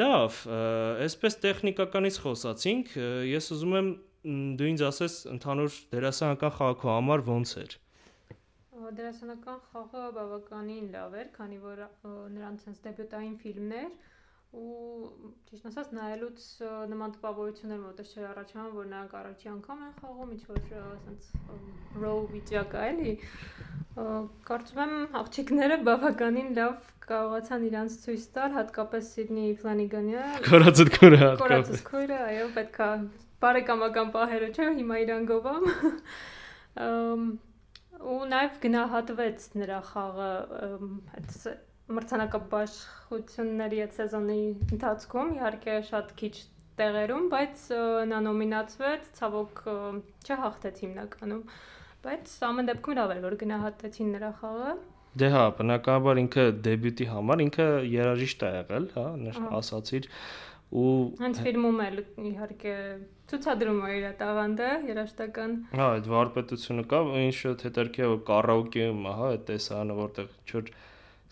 լավ 0.00 0.40
այսպես 1.04 1.38
տեխնիկականից 1.44 2.18
խոսացինք 2.24 2.96
ես 3.30 3.50
ուզում 3.54 3.76
եմ 3.80 3.88
դու 4.24 4.68
ինձ 4.72 4.82
ասես 4.88 5.14
ընդհանուր 5.34 5.74
դերասանական 5.92 6.52
խաղակո 6.58 6.90
համար 6.94 7.24
ոնց 7.28 7.50
էր? 7.64 7.76
Դերասանական 8.94 9.60
խաղը 9.72 10.04
բավականին 10.16 10.88
լավ 10.94 11.14
էր 11.20 11.28
քանի 11.34 11.58
որ 11.64 11.82
նրանց 12.36 12.64
հենց 12.68 12.82
դեբյուտային 12.86 13.36
ֆիլմներ 13.44 13.92
ու 14.54 15.08
ճիշտ 15.48 15.64
ասած 15.70 15.88
նայելուց 15.98 16.44
նման 16.92 17.14
տպավորություններ 17.16 17.80
մոտս 17.84 18.12
չէր 18.14 18.26
առաջանում 18.30 18.76
որ 18.78 18.88
նրանք 18.92 19.14
առաջի 19.20 19.50
անգամ 19.52 19.80
են 19.86 19.94
խաղում 19.98 20.34
ինչ 20.34 20.42
որ 20.50 20.60
ասենց 20.80 21.30
row 22.04 22.18
վիճակ 22.34 22.76
է 22.78 22.84
էլի 22.90 23.14
կարծում 24.50 24.80
եմ 24.84 24.94
աղջիկները 25.22 25.80
բավականին 25.90 26.54
լավ 26.60 26.92
կարողացան 27.08 27.66
իրանց 27.70 27.98
ցույց 28.04 28.24
տալ 28.36 28.56
հատկապես 28.58 29.10
Սիդնի 29.14 29.48
Ֆլանիգանը 29.64 30.24
Կորածդ 30.46 30.94
քուրը 30.98 31.20
հատկապես 31.24 31.42
Կորածդ 31.44 31.84
քուրը 31.90 32.20
այո 32.30 32.46
պետքա 32.58 32.88
բարեկամական 33.42 34.14
պահերը 34.14 34.48
չէ 34.54 34.70
հիմա 34.78 34.96
իրան 35.04 35.28
գովամ 35.30 35.68
ու 38.14 38.22
նաև 38.30 38.58
գնահատվեց 38.64 39.46
նրա 39.60 39.78
խաղը 39.90 40.30
այդ 41.18 41.36
մրցանակաբաշխությունների 41.94 43.80
այդ 43.84 43.94
սեզոնի 43.98 44.40
ընթացքում 44.74 45.32
իհարկե 45.36 45.76
շատ 45.90 46.12
քիչ 46.20 46.34
տեղերում, 46.78 47.26
բայց 47.34 47.64
նա 48.10 48.18
նոմինացվեց, 48.24 49.10
ցավոք 49.18 49.60
չհաղթեց 50.24 50.80
հիմնականում, 50.84 51.42
բայց 52.06 52.32
ամեն 52.48 52.70
դեպքում 52.70 52.98
լավ 52.98 53.14
էր 53.14 53.20
որ 53.24 53.36
գնահատեցին 53.44 54.10
նրա 54.16 54.30
խաղը։ 54.40 54.72
Դե 55.14 55.28
հա, 55.30 55.42
բնականաբար 55.60 56.20
ինքը 56.24 56.44
դեբյուտի 56.64 57.06
համար 57.12 57.42
ինքը 57.44 57.66
երաժիշտ 57.92 58.40
է 58.42 58.50
եղել, 58.54 58.88
հա, 58.96 59.04
ասացիր 59.60 60.08
ու 60.74 60.94
հենց 61.20 61.42
ֆիլմում 61.44 61.78
էլ 61.84 62.00
իհարկե 62.32 62.74
ցուցադրում 63.30 63.78
է 63.84 63.90
իր 63.98 64.06
տաղանդը 64.20 64.70
երաշտական։ 64.90 65.52
Հա, 65.72 65.86
այդ 65.96 66.08
վարպետությունը 66.12 66.84
կա, 66.90 67.00
ինչ 67.24 67.34
շատ 67.40 67.64
հետարքի 67.68 68.08
կարաոկեում, 68.30 69.06
հա, 69.08 69.28
այդ 69.34 69.44
տեսարանը 69.50 69.96
որտեղ 70.00 70.32
չոր 70.44 70.72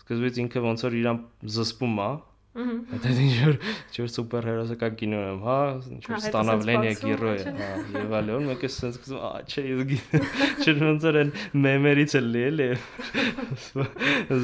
սկզբից 0.03 0.39
ինքը 0.43 0.63
ոնց 0.67 0.85
որ 0.87 0.97
իրան 1.03 1.19
զսպում 1.53 1.99
է 2.03 2.09
Դա 2.53 3.11
ինչ 3.17 3.35
որ 3.41 3.55
ինչ-որ 3.57 4.09
սուպեր 4.13 4.47
հերոսական 4.49 4.97
կինո 4.99 5.21
եմ, 5.25 5.39
հա, 5.41 5.55
ինչ-որ 5.95 6.19
ստանավլենիա 6.19 6.91
գիրոյ, 6.99 7.39
հա, 7.57 7.69
եւ 7.95 8.13
այլն, 8.19 8.45
մեկ 8.51 8.65
է 8.67 8.69
sense 8.69 9.01
գծում, 9.01 9.23
ա, 9.25 9.31
չէ, 9.49 9.63
ես 9.71 10.03
չնոնցեր 10.69 11.17
են 11.23 11.31
մեմերից 11.63 12.15
էլ 12.19 12.29
լել 12.35 12.63
է։ 12.67 12.69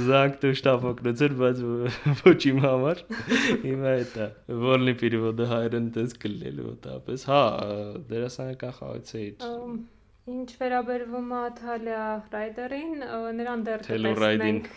Զակ 0.10 0.42
դու 0.42 0.54
շտապոկնուցեր, 0.64 1.38
բայց 1.44 1.62
ոչ 2.24 2.40
իմ 2.50 2.60
համար։ 2.66 3.06
Հիմա 3.68 3.96
էտա, 4.08 4.30
որնի 4.66 4.98
պիրիվոդը 5.04 5.50
հայրեն 5.54 5.94
տես 6.00 6.18
կլել 6.26 6.66
ոտապես, 6.72 7.30
հա, 7.30 7.46
դերասանական 8.10 8.78
խաղացեի։ 8.82 9.32
Ինչ 10.30 10.50
վերաբերվում 10.60 11.30
է 11.34 11.42
Թալիա 11.58 12.06
Ռայդերին, 12.34 13.04
նրան 13.40 13.66
դեռ 13.66 13.84
կտեսնենք։ 13.88 14.70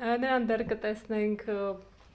Նրան 0.00 0.46
դեռ 0.50 0.66
կտեսնենք 0.70 1.46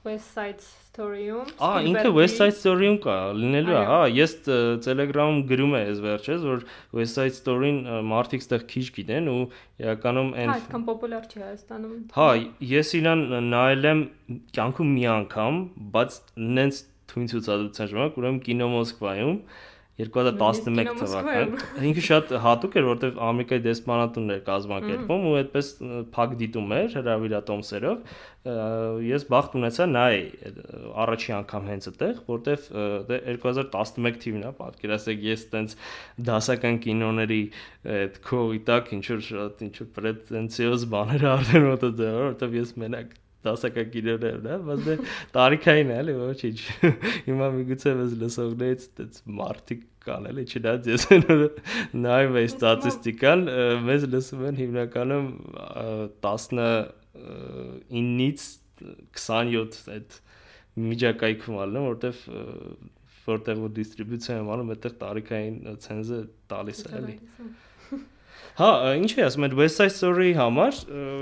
West 0.06 0.38
Side 0.38 0.62
Story-ում։ 0.62 1.52
Ա, 1.66 1.70
ինքը 1.90 2.10
West 2.14 2.38
Side 2.40 2.56
Story-ում 2.60 2.98
կա, 3.04 3.16
լինելու 3.42 3.74
է, 3.74 3.84
հա, 3.90 4.00
ես 4.14 4.34
Telegram-ում 4.86 5.40
գրում 5.50 5.74
եմ 5.74 5.78
այս 5.80 6.02
վերջերս, 6.06 6.44
որ 6.46 6.66
West 7.00 7.20
Side 7.20 7.38
Story-ին 7.40 7.80
մարդիկ 8.12 8.46
ստեղ 8.46 8.66
քիչ 8.70 8.86
գիտեն 9.00 9.30
ու 9.34 9.38
իրականում 9.82 10.30
այն 10.36 10.52
Հա, 10.52 10.58
այդքան 10.62 10.88
պոպուլար 10.90 11.30
չի 11.30 11.44
Հայաստանում։ 11.46 11.96
Հա, 12.18 12.28
ես 12.72 12.94
իրան 13.02 13.24
նայել 13.50 13.90
եմ 13.92 14.04
կյանքում 14.60 14.94
մի 14.96 15.08
անգամ, 15.16 15.62
բայց 15.98 16.20
նենց 16.56 16.84
թույն 17.12 17.32
ցուցադրության 17.34 17.92
ժամանակ, 17.96 18.22
ուրեմն 18.22 18.44
Կինո 18.46 18.70
Մոսկվայում 18.76 19.40
2011 19.96 20.90
թվական։ 21.00 21.54
Ինքը 21.88 22.02
շատ 22.04 22.32
հատուկ 22.44 22.74
էր, 22.76 22.88
որովհետև 22.90 23.20
Ամերիկայի 23.30 23.64
դեսպանատունն 23.64 24.34
էր 24.36 24.42
կազմակերպում 24.50 25.28
ու 25.30 25.36
այդպես 25.40 25.70
փակ 26.18 26.34
դիտում 26.42 26.74
էր 26.76 26.98
հրավիրատոմսերով։ 27.00 28.18
Ես 29.08 29.26
բախտ 29.32 29.56
ունեցա 29.62 29.88
նայ 29.96 30.20
առաջի 31.06 31.36
անգամ 31.40 31.70
հենց 31.72 31.90
այդտեղ, 31.92 32.20
դե 33.08 33.20
2011 33.40 34.20
թիվն 34.26 34.44
է, 34.44 34.54
պատկերացեք 34.60 35.28
ես 35.32 35.48
տենց 35.56 35.78
դասական 36.28 36.82
կինոների 36.86 37.42
այդ 37.96 38.20
քողի 38.28 38.64
տակ 38.68 38.96
ինչ 39.00 39.06
որ 39.16 39.28
շատ 39.32 39.68
ինչ 39.70 39.76
որ 39.80 39.94
պրետենցիոզ 39.96 40.90
բաներ 40.92 41.30
արդեն 41.32 41.70
դեռ, 41.86 42.20
որովհետև 42.20 42.60
ես 42.60 42.76
մենակ 42.84 43.22
դասական 43.46 43.88
կինոներն 43.94 44.48
է, 44.50 44.56
բայց 44.68 44.80
դե 44.86 44.94
տարիքային 45.36 45.90
է, 45.92 45.94
էլի 46.02 46.14
ոչինչ։ 46.22 46.58
Հիմա 47.30 47.48
միգուցե 47.56 47.90
մեզ 48.00 48.12
լսողներից 48.24 48.82
այդպես 48.86 49.16
մարտիկ 49.40 49.82
կան, 50.06 50.24
էլի, 50.32 50.44
չնայած 50.56 50.84
ես 50.92 51.04
նայում 52.06 52.36
եմ 52.42 52.48
ստատիստիկան, 52.50 53.40
մեզ 53.86 54.02
լսում 54.16 54.42
են 54.50 54.56
հիմնականում 54.62 55.28
19-ից 56.26 58.42
27 59.16 59.90
այդ 59.96 60.10
միջակայքում 60.86 61.58
ալնում, 61.66 61.86
որտեվ 61.88 62.18
որտեղ 63.26 63.56
որ 63.64 63.72
դիստրիբյուցիա 63.80 64.34
եմ 64.42 64.50
անում, 64.56 64.72
այդտեղ 64.76 64.94
տարիքային 65.02 65.56
ցենզը 65.86 66.20
տալիս 66.52 66.80
է, 66.86 66.88
էլի։ 67.00 67.16
Հա, 67.38 67.46
Հա, 68.56 68.68
ինչ 68.96 69.10
է 69.18 69.24
ասում 69.26 69.46
այդ 69.50 69.54
West 69.60 69.82
Side 69.82 69.92
Story-ի 69.92 70.36
համար, 70.38 70.78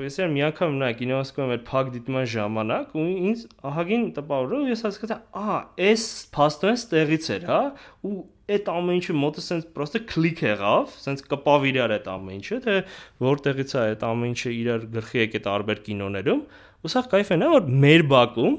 ես 0.06 0.20
էլ 0.22 0.34
մի 0.36 0.42
անգամ 0.52 0.76
նա 0.78 0.90
կինոասկում 1.00 1.54
այդ 1.56 1.62
փակ 1.66 1.88
դիտման 1.96 2.28
ժամանակ 2.30 2.92
ու 2.94 3.06
ինձ 3.30 3.40
ահագին 3.70 4.04
տպավորը 4.18 4.60
ես 4.70 4.84
հասկացա, 4.86 5.18
ահա, 5.42 5.56
այս 5.88 6.04
փաստորեն 6.36 6.78
ստեղից 6.78 7.30
էր, 7.34 7.48
հա, 7.50 7.58
ու 8.06 8.12
այդ 8.54 8.70
ամեն 8.74 9.00
ինչը 9.00 9.16
մոտը 9.18 9.46
սենց 9.48 9.66
պրոստը 9.74 10.02
քլիկ 10.14 10.44
եղավ, 10.46 10.94
սենց 11.08 11.26
կպավ 11.34 11.66
իրար 11.72 11.96
այդ 11.98 12.12
ամեն 12.14 12.38
ինչը, 12.38 12.60
թե 12.68 12.78
որտեղից 13.26 13.74
է 13.74 13.82
այդ 13.82 14.06
ամեն 14.14 14.34
ինչը 14.34 14.54
իրար 14.60 14.86
գլխի 14.94 15.22
եկե 15.24 15.42
տարբեր 15.48 15.82
կինոներում։ 15.90 16.44
Ու 16.84 16.92
սա 16.94 17.04
кайֆ 17.16 17.34
է 17.34 17.40
նա 17.40 17.50
որ 17.54 17.74
մեր 17.82 18.06
բակում 18.14 18.58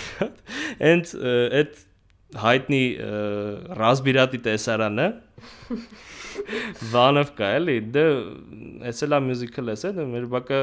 հենց 0.82 1.14
այդ 1.60 1.78
հայտնի 2.42 2.82
ռազմիրատի 3.84 4.42
տեսարանը 4.48 5.08
Վանով 6.92 7.34
կա 7.38 7.50
էլի, 7.58 7.76
դե 7.94 8.04
էսելա 8.90 9.20
մյուզիկլ 9.28 9.74
էս 9.74 9.84
է, 9.88 9.92
դե 9.98 10.06
մեր 10.14 10.30
բակը 10.34 10.60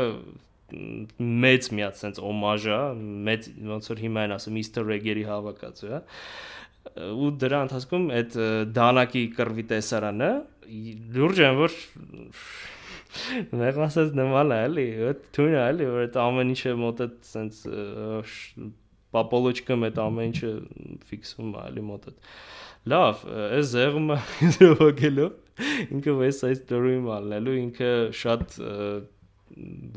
մեծ 1.42 1.70
միած 1.76 2.02
sense 2.02 2.24
օմաժ 2.24 2.68
է, 2.72 2.80
մեծ 3.28 3.48
ոնց 3.72 3.92
որ 3.92 4.02
հիմա 4.06 4.26
են 4.28 4.36
ասում 4.38 4.60
Easter 4.62 4.86
egg-երի 4.96 5.26
հավաքածու 5.28 5.92
է 5.92 6.02
ու 6.92 7.32
դրա 7.42 7.58
ընթացքում 7.68 8.06
այդ 8.18 8.38
դանակի 8.74 9.24
կրվի 9.38 9.66
տեսարանը 9.72 10.30
լուրջ 11.18 11.42
են 11.48 11.60
որ 11.60 11.76
Մեղասած 13.52 14.14
նման 14.16 14.54
է 14.56 14.58
էլի, 14.66 14.86
թույն 15.36 15.56
է 15.58 15.62
էլի, 15.62 15.88
որ 15.92 16.04
այդ 16.06 16.18
ամեն 16.22 16.54
ինչը 16.54 16.76
մոտ 16.80 17.02
այդ 17.06 17.18
sense 17.28 17.74
պապոլոչկը 19.12 19.78
մետ 19.82 20.00
ամեն 20.06 20.30
ինչը 20.32 20.52
ֆիքսում 21.10 21.50
է 21.52 21.66
էլի 21.68 21.84
մոտ 21.90 22.08
այդ. 22.12 22.30
Լավ, 22.92 23.26
այս 23.60 23.74
զեղումը 23.74 24.18
ոգելով 24.80 25.41
ինքը 25.98 26.16
West 26.20 26.46
Side 26.46 26.62
Story-ում 26.62 27.10
ալնելու 27.18 27.58
ինքը 27.62 27.92
շատ 28.22 28.58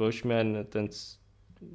ոչ 0.00 0.14
միայն 0.30 0.52
այտենց 0.64 1.00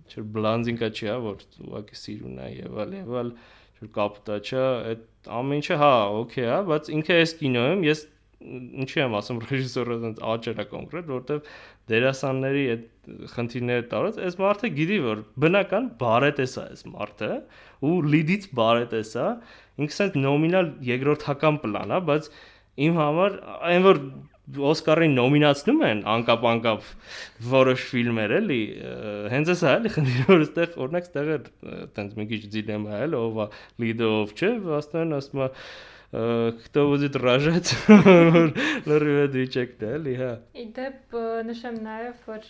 չէ 0.09 0.24
բլանզինկա 0.36 0.89
չի, 0.93 1.07
հա, 1.09 1.17
որ 1.24 1.43
ուղղակի 1.65 2.00
սիրուն 2.03 2.39
է 2.43 2.50
եւ 2.59 2.79
այլ 2.83 2.95
եւ 3.00 3.17
այլ 3.21 3.33
որ 3.79 3.91
կապտա 3.95 4.38
չէ, 4.43 4.63
այդ 4.91 5.29
ամեն 5.39 5.62
ինչը 5.62 5.77
հա, 5.81 5.91
օքեյ 6.19 6.50
է, 6.50 6.57
բայց 6.69 6.89
ինքը 7.00 7.19
այս 7.24 7.36
կինոյում 7.39 7.86
ես 7.88 8.03
ինչի 8.39 9.01
եմ 9.03 9.15
ասում 9.19 9.39
ռեժիսորը 9.50 9.95
այնց 10.09 10.19
աճերա 10.33 10.65
կոնկրետ, 10.71 11.07
որովհետև 11.12 11.50
դերասանների 11.91 12.62
այդ 12.74 12.86
խնդիրները 13.33 13.86
տարած, 13.91 14.19
այս 14.27 14.38
մարդը 14.39 14.69
գիտի 14.77 15.00
որ 15.03 15.24
բնական 15.43 15.89
բարետես 16.00 16.53
է 16.55 16.63
այս 16.63 16.86
մարդը 16.93 17.31
ու 17.89 17.95
լիդից 18.13 18.48
բարետես 18.59 19.12
է, 19.19 19.27
ինքս 19.83 20.00
այդ 20.05 20.17
նոմինալ 20.24 20.71
երկրորդական 20.88 21.59
պլան 21.65 21.95
է, 21.98 22.00
բայց 22.09 22.31
իմ 22.88 23.00
համար 23.00 23.39
այն 23.69 23.88
որ 23.89 24.01
Օսկարին 24.50 25.12
նոմինացնում 25.13 25.81
են 25.86 26.00
անկապ-անկապ 26.09 26.86
որոշ 27.51 27.83
ֆիլմեր 27.91 28.31
էլի, 28.39 28.62
հենց 29.33 29.51
էսա 29.53 29.74
էլի 29.77 29.91
խնդիրը 29.93 30.25
որ 30.29 30.41
այստեղ 30.45 30.74
օրինակ 30.86 31.05
այստեղ 31.09 31.29
է 31.29 31.38
տենց 32.00 32.15
մի 32.17 32.25
քիչ 32.31 32.41
դիլեմա 32.55 32.98
է, 32.98 33.09
ով 33.19 33.38
է 33.43 33.48
լիդը 33.83 34.09
ով 34.15 34.33
չէ, 34.33 34.50
վաստան 34.65 35.17
ասում 35.19 35.43
է 35.45 35.50
кто 36.14 36.87
будет 36.87 37.16
рожать 37.16 37.75
լրիվ 38.87 39.33
դիճեկն 39.35 39.81
է 39.83 39.88
էլի 39.97 40.12
հա 40.21 40.28
իդեպ 40.62 41.16
նշեմ 41.49 41.81
նաև 41.83 42.28
որ 42.28 42.45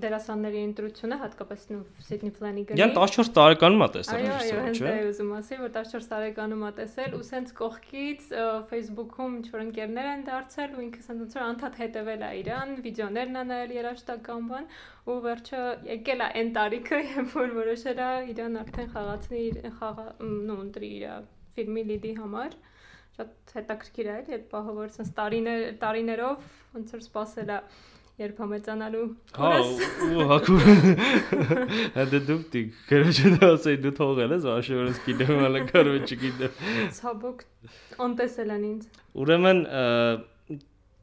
դերասանների 0.00 0.62
ընտրությունը 0.68 1.18
հատկապես 1.20 1.66
նու 1.72 1.80
Սիդնի 2.06 2.32
Ֆլանիգանի 2.38 2.80
Յան 2.80 2.94
14 2.96 3.32
տարեկանում 3.36 3.84
է 3.84 3.88
տեսել 3.98 4.22
այո 4.22 4.38
այո 4.38 4.62
հենց 4.68 4.80
դա 4.86 4.94
ուզում 5.10 5.34
ասի 5.40 5.60
որ 5.60 5.74
14 5.76 6.08
տարեկանում 6.14 6.64
է 6.64 6.72
տեսել 6.80 7.18
ու 7.18 7.22
սենց 7.28 7.52
կողքից 7.60 8.32
Facebook-ում 8.72 9.36
ինչ 9.42 9.46
որ 9.52 9.64
ընկերներ 9.66 10.10
են 10.14 10.26
դարձել 10.32 10.72
ու 10.72 10.84
ինքը 10.88 11.04
սենց 11.10 11.22
ոնց 11.26 11.36
որ 11.36 11.46
անդադ 11.50 11.78
հետևել 11.82 12.26
է 12.30 12.32
իրան 12.40 12.74
վիդեոներն 12.88 13.40
է 13.42 13.46
նայել 13.52 13.76
երաշտական 13.76 14.50
բան 14.52 14.66
ու 15.12 15.20
վերջը 15.28 15.62
եկել 15.92 16.24
է 16.24 16.32
այն 16.40 16.50
տարիքը 16.56 17.04
երբ 17.12 17.38
որ 17.42 17.56
որոշել 17.60 18.02
է 18.08 18.10
իրան 18.32 18.60
արդեն 18.62 18.92
խաղացնի 18.96 19.46
խաղա 19.82 20.10
նո 20.32 20.60
ընտրի 20.64 20.92
իր 20.96 21.24
ֆիլմի 21.52 21.82
լիդի 21.92 22.12
համար 22.22 22.54
շատ 23.17 23.53
հետաքրքիր 23.57 24.07
է 24.07 24.15
էլի 24.21 24.33
այդ 24.37 24.47
պահը, 24.51 24.73
որ 24.77 24.89
ցենց 24.95 25.13
տարիներ 25.17 25.61
տարիներով 25.81 26.49
ոնց 26.77 26.91
որ 26.93 27.01
սпасել 27.07 27.53
է 27.55 27.59
երբ 28.17 28.39
համեծանալու։ 28.41 29.07
Հա, 29.37 29.49
ու 30.05 30.27
հակու։ 30.31 30.55
Հանդե 31.97 32.21
դու 32.29 32.37
դի 32.53 32.61
գրաչը 32.89 33.33
դասեի 33.35 33.79
դու 33.83 33.91
թողել 33.99 34.33
ես, 34.37 34.47
աշորս 34.53 35.01
գիտեմ, 35.05 35.43
ալը 35.49 35.61
կարո 35.69 35.93
չգիտեմ։ 36.07 36.63
Ցաբոք 36.97 37.43
անտեսել 38.07 38.55
են 38.57 38.65
ինձ։ 38.71 38.87
Ուրեմն 39.21 39.61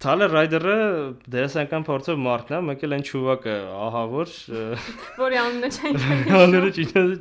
Թալը 0.04 0.26
Ռայդերը 0.28 0.72
դերասանական 1.32 1.84
փորձով 1.86 2.18
մարդն 2.20 2.54
է, 2.54 2.58
մեկ 2.68 2.82
էլ 2.84 2.94
այն 2.94 3.04
ճուվակը, 3.08 3.52
ահա 3.86 4.00
որ 4.10 4.32
որի 5.16 5.38
անունը 5.40 5.70
չենք 5.72 6.02
հիշում։ 6.04 6.34
Անունը 6.40 6.72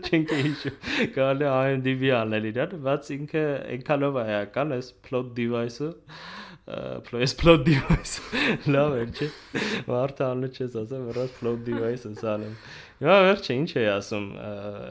չենք 0.09 0.33
հիշում։ 0.39 0.81
Կարելի 1.15 1.47
IMDb 1.53 2.03
անել 2.17 2.47
իրար, 2.49 2.73
բայց 2.83 3.11
ինքը 3.15 3.43
այնքանով 3.75 4.19
է 4.19 4.25
հական, 4.27 4.73
այս 4.75 4.89
plot 5.07 5.29
device-ը 5.37 5.93
plus 7.07 7.35
plot 7.39 7.63
device 7.67 8.19
լավ 8.71 8.93
է 8.95 9.07
չէ 9.11 9.29
մարդը 9.87 10.23
անունը 10.27 10.49
չես 10.51 10.77
ասա 10.79 10.99
վրաս 11.07 11.33
plot 11.39 11.63
device-ը 11.67 12.11
սալեմ 12.21 12.53
Հիմա 13.03 13.17
վերջը 13.27 13.57
ինչ 13.59 13.71
էի 13.81 13.87
ասում 13.97 14.27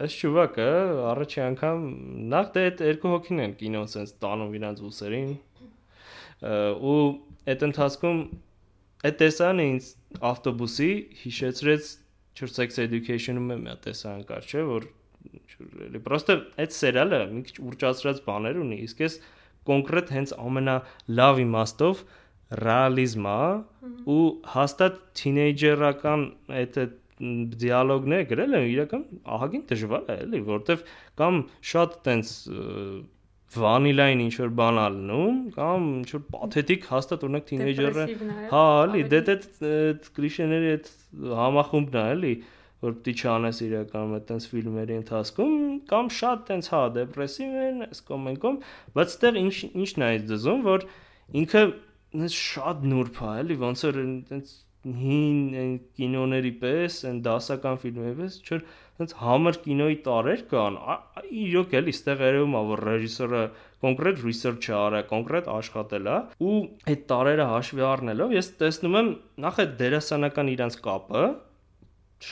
այս 0.04 0.16
ճուվակը 0.20 0.66
առաջի 1.12 1.42
անգամ 1.46 1.86
նախ 2.34 2.50
դե 2.56 2.64
այդ 2.68 2.82
երկու 2.88 3.12
հոգին 3.14 3.44
են 3.46 3.54
կինոն 3.62 3.88
sense 3.94 4.16
տանում 4.20 4.52
իրանց 4.60 4.84
ուսերին 4.90 5.32
ու 6.92 6.98
այդ 7.50 7.66
ընթացքում 7.68 8.22
այդ 9.08 9.16
տեսանը 9.22 9.66
ինձ 9.72 9.86
ավտոբուսի 10.30 10.90
հիշեցրեց 11.22 11.92
չոր 12.38 12.52
sex 12.56 12.80
education-ում 12.82 13.48
մի 13.52 13.70
հատ 13.72 13.80
տեսան 13.86 14.24
կար, 14.28 14.46
չէ, 14.48 14.64
որ 14.68 14.88
էլի 15.88 16.00
պրոստը 16.06 16.36
այդ 16.62 16.74
սերիալը 16.76 17.20
մի 17.32 17.42
քիչ 17.48 17.56
ուրճացրած 17.70 18.22
բաներ 18.26 18.60
ունի, 18.62 18.78
իսկ 18.86 19.02
էս 19.08 19.18
կոնկրետ 19.68 20.12
հենց 20.16 20.34
ամենա 20.42 20.76
լավ 21.18 21.42
իմաստով 21.42 22.02
ռեալիզմ 22.62 23.28
է 23.32 23.42
ու 24.12 24.24
հաստատ 24.54 24.98
թինեյջերական 25.20 26.24
այդ 26.58 26.78
դիալոգներ 27.62 28.24
գրել 28.32 28.56
են 28.58 28.68
իրական 28.72 29.02
ահագին 29.36 29.64
դժվար 29.70 30.08
է 30.10 30.16
էլի, 30.24 30.40
որովհետև 30.48 30.84
կամ 31.20 31.38
շատ 31.72 31.98
տենց 32.08 32.32
վանիլային 33.52 34.22
ինչ 34.24 34.34
որ 34.40 34.50
բան 34.58 34.80
ալնում 34.82 35.38
կամ 35.56 35.86
ինչ 35.98 36.08
որ 36.14 36.22
պաթետիկ 36.32 36.88
հաստատ 36.92 37.26
օրինակ 37.26 37.46
թինեյջերը 37.50 38.06
հա 38.52 38.64
էլի 38.86 39.02
դե 39.12 39.20
դե 39.28 39.36
կլիշեների 40.18 40.72
այդ 40.72 40.90
համախումբն 41.42 42.00
է 42.02 42.04
էլի 42.16 42.34
որ 42.82 42.94
պիտի 42.98 43.14
չանես 43.22 43.62
իրականում 43.66 44.14
այդ 44.16 44.26
տենց 44.32 44.46
ֆիլմերի 44.52 44.96
ընթացքում 45.02 45.56
կամ 45.92 46.10
շատ 46.18 46.44
տենց 46.48 46.70
հա 46.72 46.82
դեպրեսիվ 46.96 47.58
են 47.66 47.84
այս 47.86 48.02
կոմենկոմ 48.08 48.58
բայց 48.96 49.12
այդտեղ 49.12 49.38
ինչ 49.42 49.54
ինչն 49.70 50.02
է 50.02 50.08
այս 50.08 50.24
դզում 50.32 50.64
որ 50.66 50.86
ինքը 51.42 51.62
շատ 52.38 52.86
նուրբ 52.92 53.20
է 53.22 53.34
էլի 53.42 53.58
ոնց 53.62 53.84
որ 53.88 54.00
տենց 54.32 54.56
հին 54.82 55.74
կինոների 55.98 56.52
պես, 56.62 56.96
այն 57.08 57.18
դասական 57.26 57.76
ֆիլմերի 57.82 58.16
պես, 58.18 58.38
չէ՞ 58.42 58.58
այնց 59.02 59.12
համր 59.18 59.58
կինոյի 59.66 59.98
տարեր 60.06 60.42
կան, 60.52 60.78
իրոք 61.42 61.76
էլի 61.80 61.94
ստեղ 61.96 62.24
երևում 62.26 62.56
է 62.58 62.62
որ 62.70 62.82
ռեժիսորը 62.88 63.42
կոնկրետ 63.82 64.24
research-ը 64.26 64.74
արա, 64.78 65.00
կոնկրետ 65.12 65.48
աշխատել 65.52 66.10
է 66.12 66.16
ու 66.48 66.56
այդ 66.92 67.06
տարերը 67.12 67.46
հաշվի 67.52 67.86
առնելով 67.92 68.34
ես 68.36 68.50
տեսնում 68.62 68.98
եմ 69.02 69.08
նախ 69.46 69.62
այդ 69.62 69.72
դերասանական 69.82 70.52
իրանց 70.52 70.76
կապը 70.86 71.24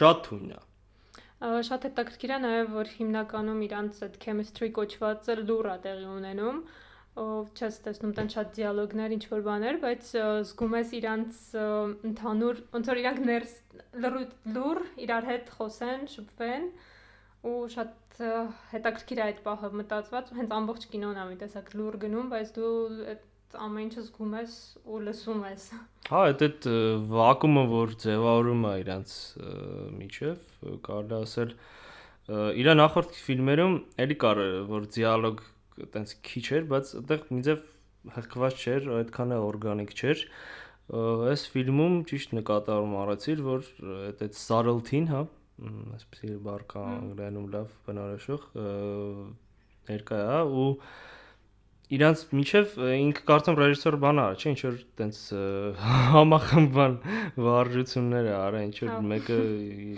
շատ 0.01 0.23
թույն 0.27 0.53
է 0.59 0.61
շատ 1.71 1.85
հետաքրքիր 1.89 2.33
է 2.37 2.39
նաև 2.45 2.73
որ 2.77 2.93
հիմնականում 2.99 3.61
իրանց 3.67 4.01
այդ 4.07 4.17
chemistry 4.23 4.69
կոչվածը 4.77 5.37
լուր 5.41 5.69
է 5.71 5.77
տեղի 5.87 6.09
ունենում 6.21 6.59
չես 7.21 7.79
տեսնում 7.85 8.13
տեն 8.17 8.31
շատ 8.35 8.53
դիալոգներ, 8.57 9.15
ինչ 9.17 9.25
որ 9.31 9.43
բաներ, 9.47 9.79
բայց 9.85 10.11
զգում 10.51 10.77
ես 10.79 10.93
իրանց 11.01 11.41
ընդհանուր 12.11 12.63
ոնց 12.77 12.91
որ 12.91 13.01
իրանք 13.03 13.21
ներս 13.31 13.57
լուր 14.57 14.81
իրար 15.07 15.29
հետ 15.31 15.51
խոսեն, 15.57 16.07
շփվեն 16.15 16.69
ու 17.51 17.57
շատ 17.75 18.23
հետաքրքիր 18.75 19.21
է 19.21 19.25
այդ 19.27 19.43
պահը 19.47 19.71
մտածված, 19.81 20.33
հենց 20.39 20.55
ամբողջ 20.61 20.87
կինոն 20.93 21.21
է 21.21 21.27
մի 21.31 21.37
տեսակ 21.41 21.71
լուր 21.81 21.99
գնում, 22.05 22.33
բայց 22.35 22.51
դու 22.57 22.73
այդ 23.15 23.29
ամեն 23.67 23.87
ինչը 23.89 24.03
զգում 24.07 24.35
ես 24.39 24.57
ու 24.87 24.99
լսում 25.07 25.41
ես։ 25.49 25.65
Հա, 26.11 26.21
այդ 26.31 26.43
այդ 26.47 26.69
վակումը, 27.11 27.65
որ 27.71 27.95
ձևավորում 28.05 28.67
է 28.71 28.75
իրանց 28.85 29.15
միջև, 30.01 30.45
կարելի 30.87 31.17
ասել 31.21 31.55
իր 32.61 32.69
նախորդ 32.79 33.17
ֆիլմերում 33.27 33.75
էլի 34.05 34.17
կար 34.23 34.43
որ 34.71 34.87
դիալոգ 34.95 35.43
տենց 35.95 36.15
քիչ 36.27 36.47
էր, 36.57 36.67
բայց 36.71 36.93
այդտեղ 37.01 37.27
միձև 37.37 37.63
հղկված 38.17 38.65
չէր, 38.65 38.89
այդքան 39.01 39.35
է 39.35 39.39
օրգանիկ 39.51 39.95
չէր։ 40.01 40.25
Այս 41.31 41.43
ֆիլմում 41.55 41.97
ճիշտ 42.11 42.33
նկատառում 42.41 42.97
արեցիր, 43.01 43.43
որ 43.47 43.69
այդ 44.11 44.25
այդ 44.27 44.39
subtlety-ն, 44.41 45.07
հա, 45.11 45.21
այսպեսի 46.01 46.33
բառ 46.47 46.65
կա 46.73 46.83
անգլերենում 46.97 47.49
լավ 47.55 47.75
բնորոշող 47.87 48.47
ներկա 49.91 50.21
է 50.21 50.41
ու 50.63 50.71
իրանց 51.91 52.21
միջև 52.39 52.75
ինքը 52.95 53.23
կարծում 53.27 53.57
ռեժիսոր 53.61 53.97
բան 54.05 54.21
արա, 54.23 54.35
չէ, 54.39 54.51
ինչ 54.51 54.61
որ 54.63 54.77
տենց 55.01 55.19
համախմբան 56.15 56.95
վարժություններ 57.47 58.29
է 58.31 58.35
արա, 58.41 58.61
ինչ 58.69 58.77
որ 58.81 58.91
հա։ 58.91 59.01
մեկը 59.11 59.39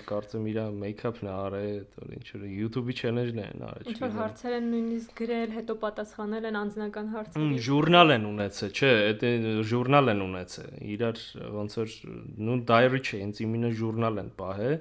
կարծում 0.09 0.47
իր 0.53 0.61
մեյքափն 0.83 1.29
է 1.29 1.35
արա, 1.37 1.61
որ 2.01 2.17
ինչ 2.17 2.27
որ 2.33 2.47
YouTube-ի 2.63 2.97
challenge-ներ 3.03 3.53
են 3.53 3.65
արա, 3.69 3.85
չէ։ 3.85 3.93
Ինչ 3.93 4.01
որ 4.03 4.17
հարցեր 4.23 4.57
են 4.57 4.69
նույնիսկ 4.73 5.15
գրել, 5.21 5.55
հետո 5.61 5.79
պատասխանել 5.85 6.49
են 6.49 6.61
անձնական 6.63 7.13
հարցերի։ 7.13 7.63
Ժուրնալ 7.69 8.17
են 8.17 8.29
ունեցել, 8.33 8.73
չէ, 8.73 8.93
այդ 9.13 9.25
ժուրնալ 9.73 10.13
են 10.13 10.27
ունեցել։ 10.33 10.71
Իրար 10.97 11.23
ոնց 11.61 11.81
որ 11.83 11.97
նու 12.49 12.61
diary 12.73 13.03
չէ, 13.03 13.23
ինձ 13.29 13.43
իմինը 13.47 13.73
ժուրնալ 13.83 14.23
են 14.23 14.33
պահել 14.41 14.79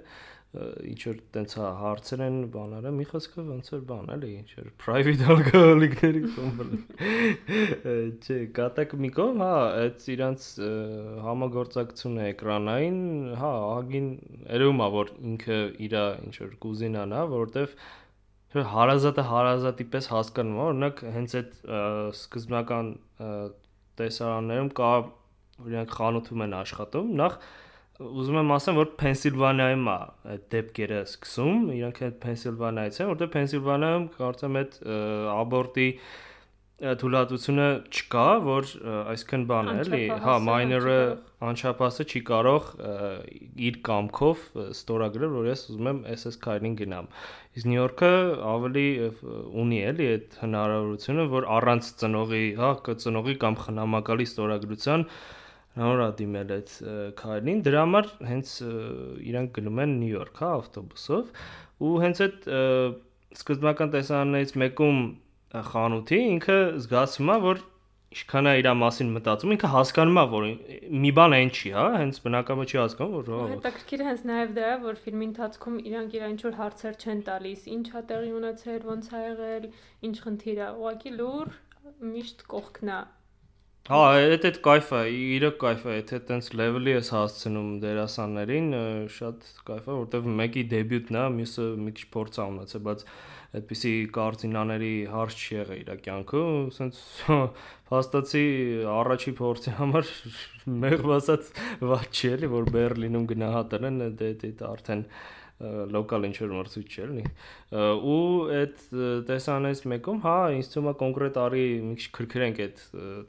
ինչ 0.51 0.97
որ 1.07 1.19
տենց 1.31 1.53
հա 1.55 1.67
հարցեր 1.79 2.21
են 2.25 2.37
բաները 2.51 2.91
մի 2.95 3.05
խոսքով 3.07 3.51
ոնց 3.51 3.69
որ 3.71 3.83
բան 3.91 4.09
էլի 4.15 4.31
ինչ 4.35 4.49
որ 4.57 4.65
private 4.83 5.29
alcoholic-ների 5.35 6.23
կոմբլ 6.35 6.73
չէ 8.25 8.39
կատակ 8.57 8.95
մի 9.05 9.11
կողմ 9.15 9.43
հա 9.45 9.53
այդ 9.83 10.03
իրանց 10.15 10.49
համագործակցությունը 11.27 12.27
էկրանային 12.33 12.99
հա 13.39 13.53
ահագին 13.61 14.11
երևում 14.41 14.83
է 14.83 14.89
որ 14.97 15.13
ինքը 15.31 15.61
իր 15.87 15.97
ինչ 16.01 16.35
որ 16.41 16.53
կուզինան 16.67 17.15
է 17.15 17.23
որովհետև 17.31 17.79
հարազատը 18.75 19.27
հարազատի 19.31 19.89
պես 19.95 20.11
հասկանում 20.11 20.59
է 20.59 20.63
օրինակ 20.67 21.01
հենց 21.15 21.39
այդ 21.39 21.57
սկզբնական 22.19 22.93
տեսարաններում 24.01 24.71
կա 24.81 24.93
օրինակ 25.63 25.93
խանութում 25.95 26.43
են 26.47 26.55
աշխատում 26.59 27.11
նախ 27.21 27.37
ուզում 28.21 28.39
եմ 28.41 28.51
ասեմ, 28.55 28.79
որ 28.81 28.89
Փենսիլվանիայում 29.01 29.87
է 29.91 29.95
այդ 30.33 30.43
դեպքերը 30.55 30.99
սկսում, 31.11 31.61
իրանք 31.77 32.01
այդ 32.07 32.17
Փենսիլվանիայից 32.25 32.99
են, 33.01 33.09
որտեղ 33.11 33.31
Փենսիլվանիայում 33.37 34.05
կարծեմ 34.17 34.59
այդ 34.61 34.77
աբորտի 35.37 35.87
թույլատությունը 36.81 37.65
չկա, 37.93 38.23
որ 38.41 38.69
այսքան 39.11 39.43
բան 39.51 39.67
է, 39.69 39.73
էլի, 39.83 39.99
հա, 40.23 40.37
մայները 40.47 40.95
անչափահասը 41.45 42.05
չի 42.09 42.21
կարող 42.25 42.71
իր 43.67 43.77
կամքով 43.85 44.45
ստորագրել, 44.63 45.35
որ 45.35 45.49
ես 45.51 45.63
ուզում 45.69 45.89
եմ 45.91 45.99
SS 46.15 46.39
Kyle-ին 46.41 46.77
գնամ։ 46.79 47.11
Իսկ 47.51 47.69
Նյու 47.69 47.81
Յորքը 47.81 48.11
ավելի 48.53 48.87
ունի 49.61 49.81
էլի 49.91 50.09
այդ 50.15 50.39
հնարավորությունը, 50.41 51.27
որ 51.35 51.47
առանց 51.59 51.91
ծնողի, 52.01 52.43
հա, 52.61 52.71
ծնողի 53.05 53.37
կամ 53.45 53.59
խնամակալի 53.61 54.27
ստորագրության 54.31 55.05
նոր 55.79 56.03
ադիմել 56.07 56.53
այդ 56.57 56.71
Kyle-ին, 57.21 57.61
դրա 57.65 57.83
համար 57.85 58.09
հենց 58.27 58.53
իրանք 59.31 59.53
գնում 59.57 59.81
են 59.85 59.97
Նյու 60.01 60.15
Յորք, 60.17 60.41
հա, 60.41 60.49
ավտոբուսով, 60.61 61.29
ու 61.81 61.93
հենց 62.05 62.23
այդ 62.27 62.47
սկզբնական 63.39 63.93
տեսարաններից 63.95 64.55
մեկում 64.61 65.03
խանութի 65.71 66.19
ինքը 66.31 66.57
զգացում 66.81 67.31
է 67.31 67.37
որ 67.45 67.61
ինչքան 68.11 68.47
է 68.51 68.53
իր 68.59 68.67
մասին 68.75 69.11
մտածում 69.15 69.53
ինքը 69.55 69.67
հասկանում 69.71 70.17
է 70.19 70.23
որ 70.31 70.45
մի 71.03 71.11
բան 71.15 71.35
այն 71.37 71.51
չի 71.55 71.69
հա 71.75 71.85
հենց 71.93 72.17
բնակամը 72.25 72.65
չի 72.67 72.79
հասկանում 72.81 73.13
որ 73.15 73.29
հա 73.31 73.45
հետաքրքիր 73.51 74.03
հենց 74.07 74.25
նաև 74.31 74.51
դա 74.57 74.65
է 74.71 74.73
որ 74.83 74.99
ֆիլմի 75.05 75.27
ընթացքում 75.31 75.77
իրանք 75.91 76.17
իրան 76.19 76.33
ինչ 76.35 76.41
որ 76.47 76.57
հարցեր 76.59 76.97
չեն 77.05 77.23
տալիս 77.31 77.63
ինչ 77.75 77.85
է 77.87 78.03
տեղի 78.11 78.33
ունեցել 78.41 78.85
ոնց 78.91 79.07
է 79.11 79.23
եղել 79.23 79.69
ինչ 80.11 80.15
խնդիր 80.27 80.59
է 80.59 80.67
ուղղակի 80.81 81.13
լուր 81.21 81.55
միշտ 82.11 82.45
կողքնա 82.51 82.99
Հա, 83.89 83.97
այդ 84.13 84.43
այդ 84.45 84.57
кайֆը, 84.61 84.97
իրոք 85.17 85.55
кайֆը, 85.61 85.93
եթե 85.95 86.17
տենց 86.27 86.49
լեվելի 86.59 86.91
ես 86.93 87.07
հասցնում 87.15 87.71
դերասաններին, 87.81 88.67
շատ 89.15 89.47
кайֆը, 89.65 89.95
որտեվ 90.03 90.27
մեկի 90.41 90.63
դեբյուտն 90.73 91.17
է, 91.17 91.23
մյուսը 91.39 91.65
մի 91.87 91.93
քիչ 91.97 92.05
փորձ 92.13 92.37
ա 92.37 92.45
ունեցել, 92.51 92.83
բայց 92.85 93.03
այդպիսի 93.57 93.95
կարծինաների 94.19 94.93
հարց 95.15 95.39
չի 95.41 95.57
եղել 95.57 95.81
իր 95.81 95.91
կյանքում, 96.05 96.61
ասենց 96.69 97.01
հա, 97.25 97.39
հաստացի 97.91 98.45
առաջի 99.01 99.35
փորձի 99.41 99.75
համար 99.81 100.15
մեղմ 100.85 101.17
ասած 101.17 101.51
վատ 101.91 102.21
չի 102.21 102.33
էլի, 102.37 102.53
որ 102.53 102.73
Բերլինում 102.77 103.29
գնահատեն, 103.33 104.01
դե 104.21 104.33
դա 104.45 104.45
արդեն 104.45 104.51
դա, 104.61 104.61
դա, 104.61 104.71
դա, 104.71 104.71
դա, 104.71 104.77
դա, 104.77 104.77
դա, 104.77 104.77
դա, 104.77 104.85
դա, 104.85 105.01
դա, 105.01 105.39
ինչ 105.61 106.37
որ 106.41 106.53
մրցույթ 106.57 106.93
չէ 106.95 107.03
էլի 107.05 107.23
ու 108.11 108.21
այդ 108.57 108.79
տեսանից 109.27 109.81
մեկում 109.91 110.21
հա 110.25 110.35
ինձ 110.57 110.69
թվում 110.73 110.89
է 110.91 110.93
կոնկրետ 111.01 111.37
արի 111.41 111.65
մի 111.87 111.97
քիչ 112.01 112.07
քրքրենք 112.17 112.61
այդ 112.65 112.81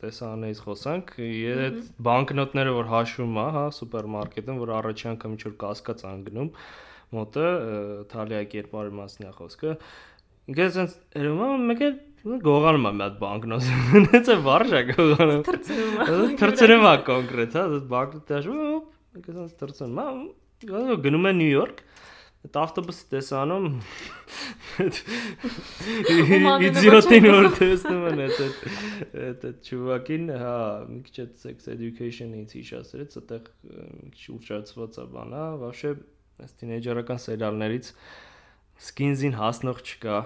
տեսանից 0.02 0.62
խոսանք 0.66 1.12
այդ 1.22 1.82
բանկնոտները 2.08 2.72
որ 2.78 2.88
հաշվում 2.92 3.36
է 3.42 3.46
հա 3.58 3.66
սուպերմարկետում 3.78 4.62
որ 4.62 4.74
առաջի 4.78 5.10
անգամ 5.12 5.36
ինչ 5.36 5.42
որ 5.48 5.58
կասկած 5.62 6.06
անգնում 6.12 6.50
մոտը 7.12 7.46
Թալիա 8.12 8.42
կերպարի 8.52 8.96
մասն 9.02 9.28
է 9.28 9.34
խոսքը 9.36 9.76
ինքը 10.52 10.68
sense 10.74 10.96
երևում 11.12 11.42
է 11.44 11.66
մեկ 11.68 11.82
էլ 11.86 11.98
գողանում 12.42 12.86
է 12.88 12.92
մի 12.96 13.04
հատ 13.04 13.16
բանկնոտ 13.20 13.68
նեցը 14.06 14.36
վարժա 14.46 14.80
գողանում 14.88 15.42
թրծնում 15.48 15.98
է 16.02 16.36
թրծնում 16.40 16.86
է 16.88 16.94
կոնկրետ 17.08 17.56
հա 17.58 17.64
բանկնոտ 17.92 18.32
դաշում 18.32 18.62
ինքը 19.20 19.34
sense 19.36 19.58
թրծնում 19.60 20.00
է 20.02 20.96
գնում 21.02 21.28
է 21.28 21.32
Նյու 21.38 21.52
Յորք 21.52 21.82
Այդ 22.47 22.57
ավտոբուսի 22.61 23.05
տեսանում 23.11 23.65
իդիոտին 26.67 27.27
որ 27.27 27.47
տեսնում 27.57 28.03
են 28.11 28.21
այդ 28.25 28.37
այդ 28.43 29.45
այդ 29.49 29.57
ճուվակին, 29.67 30.29
հա, 30.43 30.53
մի 30.91 30.99
քիչ 31.07 31.15
այդ 31.23 31.33
sex 31.43 31.71
education-ից 31.73 32.55
հիշացրեց, 32.59 33.17
այդտեղ 33.21 33.49
մի 34.03 34.11
քիչ 34.13 34.29
ուշացված 34.37 35.01
է 35.01 35.07
բան, 35.17 35.35
հա, 35.37 35.47
вообще 35.65 35.93
այս 36.45 36.57
թինեյջերական 36.61 37.21
սերիալներից 37.25 37.91
skins-ին 38.82 39.36
հասնող 39.38 39.80
չկա։ 39.82 40.16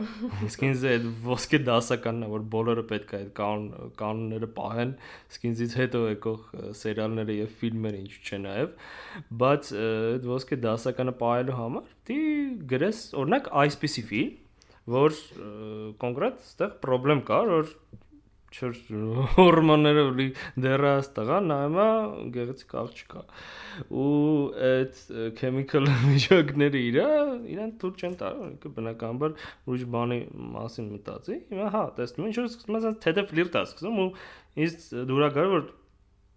Skins-ը 0.54 0.92
այդ 0.94 1.06
ոսկե 1.26 1.60
դասականն 1.66 2.24
է, 2.24 2.30
որ 2.32 2.46
բոլորը 2.54 2.84
պետք 2.92 3.12
է 3.12 3.18
այդ 3.18 3.32
կանոն 3.36 3.92
կանոնները 4.00 4.48
պահեն, 4.56 4.94
skins-ից 5.36 5.76
հետո 5.80 6.02
եկող 6.12 6.46
սերիալները 6.80 7.36
եւ 7.36 7.52
ֆիլմերը 7.60 8.00
ինչ 8.06 8.16
չէ 8.22 8.40
նաեւ, 8.46 8.72
բայց 9.44 9.70
այդ 9.82 10.26
ոսկե 10.32 10.60
դասականը 10.64 11.16
պահելու 11.20 11.58
համար 11.60 11.92
դի 12.08 12.20
գրես 12.72 13.02
օրինակ 13.22 13.52
այսպիսի 13.66 14.06
ֆիլմ, 14.12 14.34
որ 14.96 15.20
կոնկրետ 16.00 16.42
այդտեղ 16.46 16.74
խնդրեմ 16.86 17.22
կար, 17.26 17.52
որ 17.52 17.70
չոր 18.56 18.76
հորմոններով 19.36 20.10
լի 20.18 20.26
դեռաս 20.64 21.10
տղա 21.16 21.38
նայում 21.46 21.78
է 21.84 21.88
գեղեցիկ 22.36 22.74
աղջկա 22.82 23.22
ու 24.02 24.10
այդ 24.70 25.00
chemical 25.40 25.90
միջակները 26.10 26.84
իրա 26.90 27.08
իրան 27.54 27.72
թույլ 27.82 27.96
չեն 28.00 28.14
տա 28.22 28.30
բնականաբար 28.76 29.34
ուրիշ 29.70 29.88
բանի 29.96 30.20
մասին 30.56 30.92
մտածի 30.96 31.40
հիմա 31.50 31.72
հա 31.76 31.82
տեսնում 32.00 32.30
ինչ 32.30 32.36
որ 32.40 32.48
սկսում 32.52 32.78
է 32.78 32.94
թեթև 33.06 33.28
ֆլիրտ 33.32 33.58
է 33.60 33.66
սկսում 33.66 34.00
ու 34.06 34.08
ինձ 34.66 34.86
դուրա 35.10 35.34
գար 35.36 35.52
որ 35.56 35.68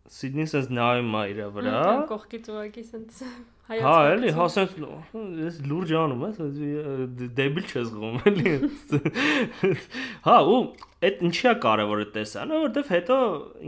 Սիդնին 0.09 0.47
sense 0.49 0.73
նայում 0.73 1.15
է 1.19 1.23
իր 1.29 1.39
վրա 1.53 1.79
կողքից 2.09 2.47
ուղակի 2.49 2.83
sense 2.87 3.27
Հա, 3.69 3.91
էլի, 4.15 4.31
հա, 4.33 4.45
sense 4.49 4.79
ես 5.43 5.59
լուրջ 5.69 5.91
անում 5.99 6.23
եմ, 6.25 7.19
դեբիլ 7.37 7.67
չես 7.67 7.91
զգում, 7.91 8.15
էլի։ 8.31 8.53
Հա, 10.25 10.37
ու 10.49 10.57
այդ 10.99 11.21
ինչի 11.23 11.45
է 11.47 11.51
կարևորը 11.63 12.05
տեսանը, 12.11 12.55
որովհետև 12.59 12.89
հետո 12.91 13.17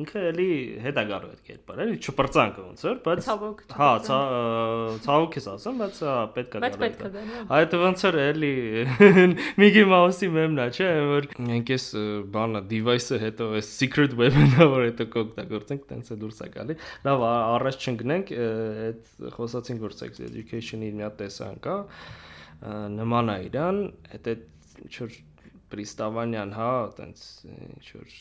ինքը 0.01 0.23
էլի 0.31 0.47
հետ 0.83 0.97
է 0.99 1.03
գալու 1.11 1.29
այդ 1.31 1.43
կերպար, 1.47 1.77
էլի 1.85 1.99
չպրծանք 2.01 2.57
ոնց 2.61 2.83
որ, 2.87 2.97
բայց 3.05 3.29
հա, 3.77 3.91
ցավոք 5.05 5.37
ես 5.39 5.47
ասում, 5.51 5.79
բայց 5.81 6.01
պետք 6.35 6.57
է 6.57 6.61
գալու։ 6.61 6.65
Բայց 6.65 6.75
պետք 6.81 7.05
է 7.07 7.11
գալու։ 7.15 7.45
Այդ 7.57 7.75
ոնց 7.81 8.03
որ 8.07 8.19
էլի 8.25 8.51
Միգի 9.63 9.85
Մաուսի 9.91 10.29
մեմն 10.35 10.59
է, 10.59 10.67
չէ, 10.75 10.89
որ 11.11 11.29
մենք 11.47 11.73
էս 11.77 11.87
բանը 12.35 12.63
device-ը 12.75 13.21
հետո 13.23 13.49
էս 13.61 13.71
secret 13.79 14.17
weapon-ը 14.19 14.69
որ 14.75 14.85
հետո 14.89 15.09
կօգտագործենք, 15.15 15.87
տենց 15.87 16.11
է 16.11 16.19
դուրս 16.25 16.43
է 16.43 16.51
գալի։ 16.57 16.77
Լավ, 17.07 17.25
առաջ 17.31 17.87
չընկնենք, 17.87 18.35
այդ 18.91 19.33
խոսացինք 19.39 19.87
որ 19.87 19.97
sex 20.01 20.23
education-ի 20.27 20.91
մի 20.99 21.07
հատ 21.07 21.19
տեսան 21.23 21.59
կա 21.63 21.77
նման 22.99 23.31
է 23.31 23.37
իրան, 23.47 23.77
այդ 24.11 24.27
այդ 24.31 24.47
ինչ-որ 24.85 25.15
Պրիստավանյան, 25.71 26.55
հա, 26.59 26.71
տենց 26.99 27.25
ինչ 27.51 27.85
որ 27.97 28.15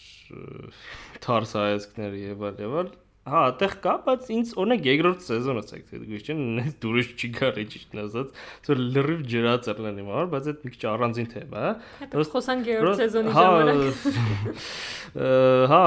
թարս 1.27 1.55
հայացքներ 1.61 2.19
եւ 2.25 2.51
այլ 2.51 2.67
եւ 2.67 2.77
այլ 2.83 2.93
Հա, 3.31 3.41
այդտեղ 3.51 3.73
կա, 3.85 3.93
բայց 4.07 4.29
ինձ 4.33 4.53
օրինակ 4.63 4.87
երկրորդ 4.89 5.25
ցեք 5.69 5.83
թե 5.91 5.99
գույշ 6.09 6.29
ինձ 6.33 6.71
դուրս 6.83 7.11
չի 7.21 7.29
գարի 7.37 7.65
ճիշտն 7.75 8.01
ասած, 8.01 8.31
որ 8.71 8.81
լրիվ 8.95 9.21
ջրած 9.33 9.69
ելնի 9.71 10.05
մար, 10.07 10.31
բայց 10.33 10.49
այդ 10.51 10.65
մի 10.65 10.73
քիչ 10.73 10.81
առանձին 10.91 11.29
թեմա 11.35 11.65
է։ 11.69 11.75
Հետո 12.01 12.25
խոսանք 12.33 12.71
երկրորդ 12.71 13.03
սեզոնի 13.03 13.35
ժամանակ։ 13.37 14.09
Հա, 15.75 15.83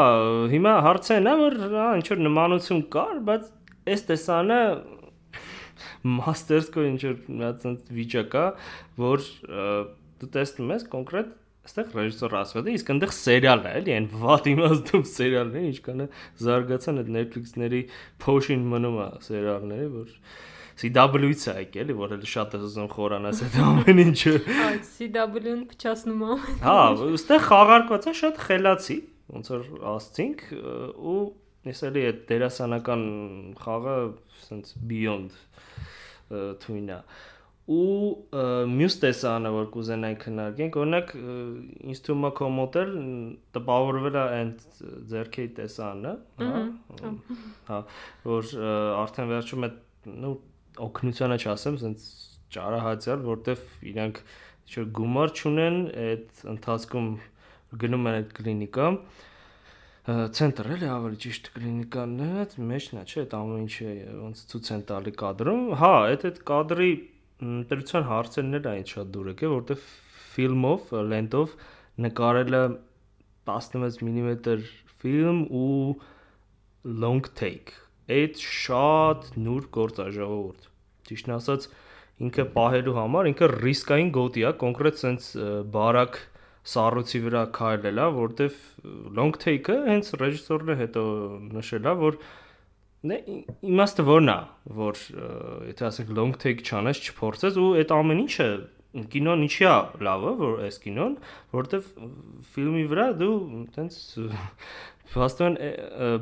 հիմա 0.54 0.76
հարցը 0.88 1.20
նա 1.26 1.36
որ 1.42 1.60
հա 1.74 1.90
ինչ 2.04 2.08
որ 2.14 2.24
նմանություն 2.30 2.86
կար, 2.94 3.20
բայց 3.34 3.52
այս 3.94 4.08
տեսանը 4.14 4.62
մաստերսկո 6.14 6.90
ինչ 6.94 7.02
որ 7.10 7.18
մի 7.34 7.48
հատ 7.50 7.94
վիճակ 7.98 8.38
է, 8.38 8.48
որ 9.02 9.28
դու 10.22 10.30
տեսնում 10.38 10.76
ես 10.78 10.86
կոնկրետ 10.94 11.40
այստեղ 11.64 11.94
ռեժիսոր 11.96 12.34
ասված 12.40 12.66
է, 12.68 12.74
իսկ 12.78 12.90
այնտեղ 12.94 13.12
սերիալն 13.16 13.68
է, 13.68 13.74
էլի, 13.80 13.94
այն 13.98 14.08
վատ 14.24 14.48
իմաստով 14.52 15.04
սերիալն 15.10 15.54
է, 15.54 15.62
ինչքան 15.70 16.04
է 16.04 16.08
զարգացան 16.44 17.00
այդ 17.04 17.12
Netflix-ների 17.16 17.82
փոշին 18.24 18.66
մնում 18.74 18.98
է 19.00 19.08
սերիալները, 19.28 19.88
որ 19.94 20.10
CW-ից 20.84 21.46
է 21.48 21.56
եկել, 21.62 21.84
էլի, 21.84 21.96
որ 22.02 22.16
էլ 22.18 22.26
շատ 22.34 22.58
է 22.58 22.62
ուզում 22.68 22.90
խորանաս 22.94 23.42
այդ 23.48 23.58
ամեն 23.64 24.04
ինչը։ 24.04 24.34
Հա, 24.50 24.68
CW-ն 24.90 25.64
փչացնում 25.72 26.24
է։ 26.26 26.38
Հա, 26.66 26.78
այստեղ 27.14 27.44
խաղարկված 27.48 28.08
է 28.10 28.14
շատ 28.20 28.42
խելացի, 28.48 28.98
ոնց 29.38 29.52
որ 29.54 29.68
ասցինք, 29.94 30.46
ու 31.14 31.20
ես 31.70 31.84
էլի 31.88 32.08
այդ 32.10 32.24
դերասանական 32.34 33.06
խաղը 33.62 33.98
sense 34.44 34.82
beyond 34.90 35.38
թույնա։ 36.34 36.98
uh, 37.00 37.22
ու 37.72 38.68
մյուս 38.68 38.96
տեսանը 39.00 39.52
որ 39.56 39.68
կուզենայի 39.72 40.16
քննարկենք 40.20 40.78
օրինակ 40.82 41.12
ինձ 41.94 42.02
թվում 42.04 42.26
է 42.28 42.32
քո 42.40 42.50
մոդել 42.58 42.92
տպավորվել 43.56 44.18
է 44.20 44.24
այն 44.24 44.50
ձերքերի 45.14 45.52
տեսանը 45.60 46.14
հա 46.44 47.14
հա 47.70 47.80
որ 48.28 48.52
արդեն 49.00 49.32
վերջում 49.32 49.68
է 49.68 49.72
նո 50.24 50.34
օգնությանը 50.88 51.38
չասեմ 51.40 51.80
ասենց 51.80 52.08
ճարահացյալ 52.58 53.24
որտեվ 53.32 53.64
իրանք 53.94 54.20
ինչ 54.64 54.88
գումար 55.00 55.34
չունեն 55.40 55.78
այդ 56.04 56.44
ընթացքում 56.54 57.08
գնում 57.84 58.10
են 58.12 58.18
այդ 58.20 58.36
կլինիկա 58.44 58.90
ցենտր 60.04 60.70
էլի 60.76 60.88
ավելի 60.92 61.18
ճիշտ 61.24 61.50
կլինիկանն 61.56 62.24
է 62.24 62.30
այդ 62.44 62.56
մեջն 62.74 63.00
է 63.00 63.04
չէ 63.08 63.22
այդ 63.24 63.36
ամեն 63.38 63.62
ինչը 63.64 63.92
ոնց 64.20 64.42
ցույց 64.52 64.72
են 64.76 64.82
տալի 64.90 65.14
կադրում 65.22 65.62
հա 65.80 65.92
այդ 66.12 66.26
այդ 66.30 66.42
կադրի 66.50 66.90
ընտրության 67.44 68.08
հարցերն 68.10 68.58
էլ 68.60 68.68
այն 68.74 68.90
շատ 68.94 69.14
դուր 69.14 69.30
եկե, 69.34 69.52
որովհետև 69.54 69.86
ֆիլմով, 70.34 70.92
լենտով 71.14 71.56
նկարելը 72.08 72.64
16 73.50 74.04
մմ 74.08 74.30
ֆիլմ 75.04 75.40
ու 75.52 75.96
long 77.04 77.24
take։ 77.40 77.74
Այդ 78.12 78.40
շատ 78.44 79.34
նուրբ 79.40 79.72
գործ 79.76 80.00
է 80.04 80.06
ժողովուրդ։ 80.18 80.70
Ճիշտն 81.08 81.34
ասած, 81.38 81.68
ինքը 82.24 82.46
պահելու 82.56 82.96
համար 82.98 83.30
ինքը 83.32 83.50
ռիսկային 83.54 84.12
գոտի 84.16 84.46
է, 84.48 84.52
կոնկրետ 84.64 85.00
sense 85.02 85.48
բարակ 85.74 86.20
սառույցի 86.74 87.22
վրա 87.26 87.44
քայլել 87.58 88.00
է, 88.00 88.08
որտեվ 88.18 88.60
long 89.20 89.36
take-ը 89.44 89.78
հենց 89.90 90.12
ռեժիսորն 90.22 90.74
է 90.74 90.78
հետո 90.80 91.04
նշել 91.58 91.90
է, 91.92 91.96
որ 93.04 93.26
իմաստը 93.68 94.06
որն 94.08 94.32
է, 94.32 94.38
որ 94.80 95.02
եթե 95.70 95.86
ասենք 95.90 96.14
long 96.16 96.38
take 96.40 96.64
չանես, 96.64 97.04
չփորձես 97.04 97.60
ու 97.60 97.70
այդ 97.82 97.94
ամեն 97.98 98.24
ինչը 98.24 98.48
կինոն 99.14 99.44
ինչի 99.48 99.66
է 99.68 99.76
լավը, 100.06 100.32
որ 100.40 100.60
այս 100.68 100.80
կինոն, 100.84 101.14
որտեվ 101.58 101.88
ֆիլմի 102.54 102.84
վրա 102.92 103.08
դու 103.20 103.38
տենց 103.76 103.98
փաստորեն 105.14 105.58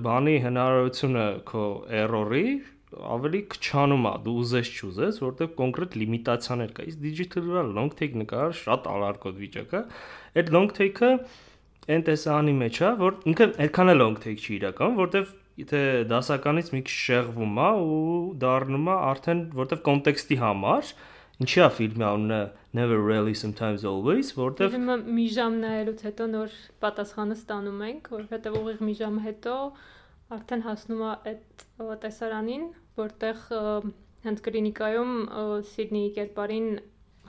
բանի 0.05 0.35
հնարավորությունը 0.45 1.25
քո 1.51 1.65
error-ի 2.01 2.45
ավելի 2.91 3.41
քչանում 3.53 4.07
է 4.09 4.13
դու 4.25 4.33
ուզես 4.41 4.71
չուզես 4.77 5.19
որտեղ 5.23 5.51
կոնկրետ 5.59 5.93
լիմիտացիաներ 6.01 6.73
կա 6.75 6.87
իսկ 6.91 7.03
digital 7.05 7.45
վրա 7.47 7.63
long 7.77 7.93
take 8.01 8.17
նկար 8.19 8.55
շատ 8.61 8.89
ալարկոտ 8.91 9.37
վիճակ 9.43 9.75
է 9.79 9.81
այդ 10.41 10.51
long 10.55 10.67
take-ը 10.79 11.11
այն 11.91 12.03
տեսանի 12.09 12.55
մեջ 12.63 12.81
է 12.81 12.91
որ 12.99 13.21
ինքը 13.31 13.47
այդքան 13.67 13.93
է 13.93 13.95
long 14.01 14.17
take 14.25 14.43
չի 14.43 14.57
իրական 14.57 14.99
որտեղ 14.99 15.31
եթե 15.59 15.81
դասականից 16.11 16.69
մի 16.75 16.81
քիչ 16.87 16.97
շեղվում 16.97 17.57
է 17.61 17.69
ու 17.81 18.19
դառնում 18.41 18.87
է 18.91 18.97
արդեն 19.11 19.41
որտեղ 19.57 19.81
կոնտեքստի 19.87 20.37
համար 20.41 20.91
ինչի 21.41 21.63
է 21.65 21.69
ֆիլմի 21.77 22.05
անունը 22.07 22.41
Never 22.77 22.99
Really 23.03 23.33
Sometimes 23.35 23.83
Always, 23.91 24.31
որտեվ 24.37 24.75
Ֆիլմը 24.75 24.95
մի 25.17 25.25
ժամ 25.35 25.57
նայելուց 25.63 26.03
հետո 26.07 26.27
նոր 26.35 26.53
պատասխանը 26.85 27.37
ստանում 27.39 27.81
ենք, 27.87 28.07
որովհետեւ 28.15 28.57
ուղիղ 28.61 28.83
մի 28.87 28.95
ժամ 29.01 29.17
հետո 29.25 29.55
արդեն 30.37 30.63
հասնում 30.67 31.01
է 31.01 31.09
այդ 31.31 31.65
տեսարանին, 32.05 32.65
որտեղ 33.01 33.43
հենց 34.27 34.43
կլինիկայում 34.47 35.13
Սիդնեի 35.71 36.11
կերպարին 36.19 36.69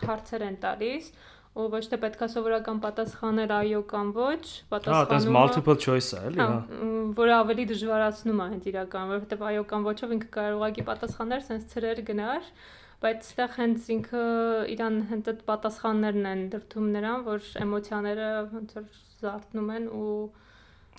հարցեր 0.03 0.45
են 0.47 0.59
տալիս 0.63 1.11
ու 1.53 1.67
ոչ 1.73 1.83
թե 1.93 1.97
պետքա 2.01 2.27
սովորական 2.33 2.79
պատասխաներ 2.81 3.51
այո 3.59 3.81
կամ 3.91 4.13
ոչ, 4.17 4.45
պատասխանում 4.73 5.27
Հա, 5.29 5.33
multiple 5.37 5.75
choice 5.85 6.15
է, 6.17 6.21
էլի, 6.31 6.39
հա, 6.41 6.47
հա։ 6.49 6.87
Որը 7.19 7.35
ավելի 7.39 7.67
դժվարացնում 7.73 8.41
է 8.41 8.47
հենց 8.53 8.69
իրական, 8.73 9.11
որովհետև 9.13 9.45
այո 9.51 9.65
կամ 9.73 9.85
ոչով 9.89 10.15
ինքը 10.17 10.31
կարող 10.37 10.57
ուղղակի 10.63 10.87
պատասխաներ 10.89 11.45
sense 11.49 11.69
ծրեր 11.75 12.01
գնար, 12.09 12.49
բայց 13.03 13.29
այդտեղ 13.29 13.53
հենց 13.59 13.91
ինքը 13.97 14.25
իրան 14.73 14.97
հենց 15.13 15.31
այդ 15.33 15.45
պատասխաններն 15.53 16.31
են 16.33 16.43
դրթում 16.57 16.89
նրան, 16.97 17.27
որ 17.29 17.51
էմոցիաները 17.67 18.31
ոնց 18.55 18.75
որ 18.79 18.89
զարթնում 19.21 19.71
են 19.77 19.91
ու 19.93 20.17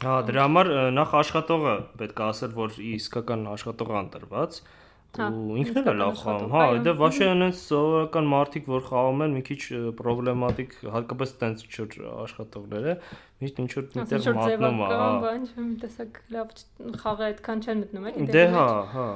Հա, 0.04 0.14
դրա 0.28 0.44
համար 0.48 0.70
նախ 0.98 1.12
աշխատողը 1.20 1.74
պետք 2.00 2.22
է 2.22 2.24
ասել, 2.26 2.54
որ 2.58 2.78
իսկական 2.94 3.44
աշխատող 3.54 3.92
անտրված, 4.04 4.56
Հա, 4.58 4.83
ու 5.22 5.58
ինքն 5.62 5.80
էլ 5.82 5.90
է 5.92 5.94
լավ 6.00 6.16
խաղում։ 6.20 6.54
Հա, 6.54 6.64
դե 6.86 6.94
վաշե 7.00 7.28
այնց 7.34 7.60
սովորական 7.60 8.30
մարդիկ, 8.34 8.70
որ 8.74 8.84
խաղում 8.88 9.24
են, 9.26 9.36
մի 9.38 9.44
քիչ 9.50 9.60
պրոբլեմատիկ, 10.00 10.76
հատկապես 10.96 11.34
տենց 11.44 11.64
չոր 11.70 11.98
աշխատողները, 12.24 12.96
միշտ 13.44 13.62
ինչ 13.64 13.70
որ 13.78 13.88
միտեղ 14.00 14.28
մատնում 14.40 14.82
է, 14.84 14.90
հա։ 14.94 15.08
Բան 15.24 15.48
չեմ 15.54 15.70
տեսակ 15.84 16.20
լավ 16.38 16.58
խաղը 17.04 17.28
այդքան 17.30 17.64
չեն 17.64 17.84
մտնում 17.84 18.10
էլի 18.14 18.28
դե։ 18.34 18.46
հա, 18.58 18.68
հա 18.94 19.08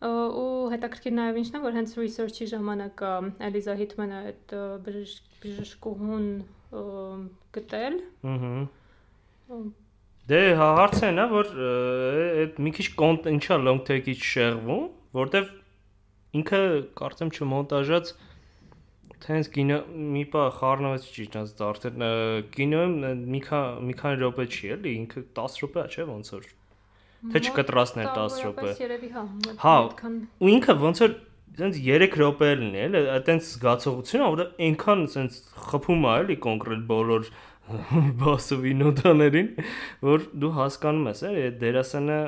ու 0.00 0.70
հետաքրքիր 0.72 1.12
նաև 1.12 1.38
ինչն 1.40 1.56
է 1.58 1.60
որ 1.60 1.74
հենց 1.76 1.90
research-ի 2.00 2.46
ժամանակ 2.48 3.02
Էլիզա 3.50 3.74
Հիթմանը 3.80 4.20
այդ 4.30 4.54
բժշկուհուն 4.86 6.30
գտել։ 7.56 7.98
Ահա 8.30 9.60
Դե 10.30 10.40
հա 10.54 10.66
հարցը 10.78 11.08
նա 11.16 11.22
որ 11.32 11.48
այդ 11.60 12.58
մի 12.62 12.72
քիչ 12.76 12.86
կոնտ 13.00 13.24
ինչա 13.32 13.56
long 13.66 13.80
take-ից 13.88 14.20
շեղվում, 14.30 14.84
որտեվ 15.16 15.48
ինքը 16.40 16.60
կարծեմ 17.00 17.32
չմոնտաժած 17.36 18.12
Թենց 19.20 19.48
կինո 19.52 19.76
մի 20.14 20.22
պա 20.32 20.42
խառնվեց 20.56 21.06
ճիշտ 21.14 21.58
դարձել 21.58 22.04
կինոյում 22.54 22.94
մի 23.34 23.40
քանի 23.44 23.88
մի 23.88 23.96
քանի 24.00 24.20
րոպե 24.22 24.46
չի 24.48 24.70
էլի 24.76 24.94
ինքը 25.00 25.22
10 25.38 25.58
րոպե 25.60 25.84
չէ 25.92 26.06
ոնց 26.10 26.30
որ 26.34 26.46
թե 27.34 27.42
չկտրասներ 27.50 28.08
10 28.16 28.38
րոպե 28.46 28.70
հա 29.20 29.24
հա 29.64 29.74
ու 30.40 30.52
ինքը 30.54 30.76
ոնց 30.86 31.02
որ 31.04 31.16
ցենց 31.60 31.80
3 31.84 32.16
րոպե 32.22 32.50
լինի 32.62 32.82
էլի 32.86 33.02
այտենց 33.18 33.50
զգացողությունը 33.50 34.30
որ 34.32 34.42
այնքան 34.68 35.06
ցենց 35.14 35.38
խփում 35.68 36.06
է 36.08 36.14
էլի 36.22 36.36
կոնկրետ 36.46 36.84
բոլոր 36.90 37.30
բասովի 38.24 38.72
նոտաներին 38.80 39.50
որ 40.08 40.24
դու 40.42 40.54
հասկանում 40.56 41.10
ես 41.10 41.22
էլի 41.28 41.44
դերասանը 41.60 42.20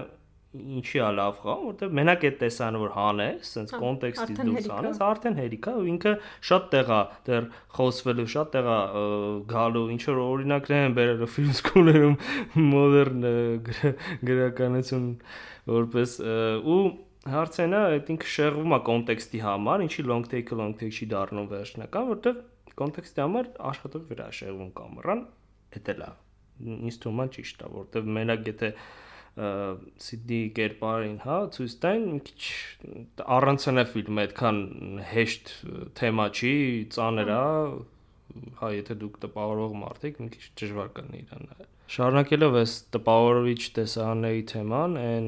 ինչի 0.53 1.01
է 1.01 1.11
լավ 1.17 1.37
խաղ, 1.43 1.61
որտեղ 1.67 1.93
մենակ 1.97 2.25
այդ 2.29 2.35
տեսանը 2.43 2.81
որ 2.83 2.91
հանես, 2.93 3.53
sense 3.57 3.79
կոնտեքստից 3.83 4.41
դուրս 4.43 4.67
հանես, 4.73 4.99
արդեն 5.07 5.39
հերիք 5.41 5.69
է 5.71 5.75
ու 5.81 5.87
ինքը 5.93 6.13
շատ 6.49 6.67
տեղ 6.75 6.91
է 6.93 6.99
դեռ 7.29 7.47
խոսվելու, 7.79 8.27
շատ 8.35 8.51
տեղ 8.57 8.69
է 8.73 8.81
գալու, 9.53 9.85
ինչ 9.95 10.03
որ 10.11 10.21
օրինակներ 10.27 10.85
են 10.89 10.97
բերել 10.99 11.25
ֆիլմ 11.37 11.55
սկոլերում 11.57 12.19
մոդեռն 12.73 13.27
գրականություն 14.29 15.09
որպես 15.73 16.17
ու 16.77 16.83
հարցենա 17.33 17.81
այդ 17.93 18.09
ինքը 18.13 18.31
շեղվում 18.35 18.75
է 18.77 18.79
կոնտեքստի 18.89 19.41
համար, 19.47 19.85
ինչի 19.87 20.05
long 20.11 20.25
take-ը 20.27 20.59
long 20.59 20.75
take 20.81 20.97
չի 20.97 21.07
դառնում 21.13 21.49
վերջնական, 21.53 22.09
որտեղ 22.13 22.41
կոնտեքստի 22.83 23.23
համար 23.23 23.51
աշխատող 23.71 24.05
վրա 24.11 24.27
շեղվում 24.43 24.73
կամերան, 24.81 25.23
դա 25.77 25.95
է։ 26.03 26.11
Ինձ 26.63 26.99
թվում 27.03 27.23
է 27.23 27.27
ճիշտ 27.37 27.63
է, 27.63 27.71
որտեղ 27.79 28.11
մենակ 28.17 28.51
եթե 28.53 28.73
Սիդնի 29.33 30.39
կերպարին, 30.57 31.15
հա, 31.25 31.37
ցույց 31.55 31.75
տային 31.83 32.03
մի 32.13 32.19
քիչ 32.29 32.49
առանցնա 33.37 33.85
ֆիլմը 33.93 34.25
այդքան 34.27 34.59
հեշտ 35.09 35.53
թեմա 35.97 36.27
չի, 36.37 36.53
ծանր 36.93 37.31
է, 37.33 37.39
հա, 38.59 38.69
եթե 38.77 38.97
դուք 39.01 39.17
տպավորող 39.23 39.79
մարդիկ, 39.83 40.21
մի 40.21 40.29
քիչ 40.35 40.45
դժվար 40.63 40.91
կլինի 40.99 41.23
իրան 41.23 41.49
նայել։ 41.49 41.71
Շարունակելով 41.93 42.59
այս 42.61 42.75
տպավորիչ 42.97 43.63
տեսարանների 43.79 44.45
թեման, 44.53 45.01
այն 45.01 45.27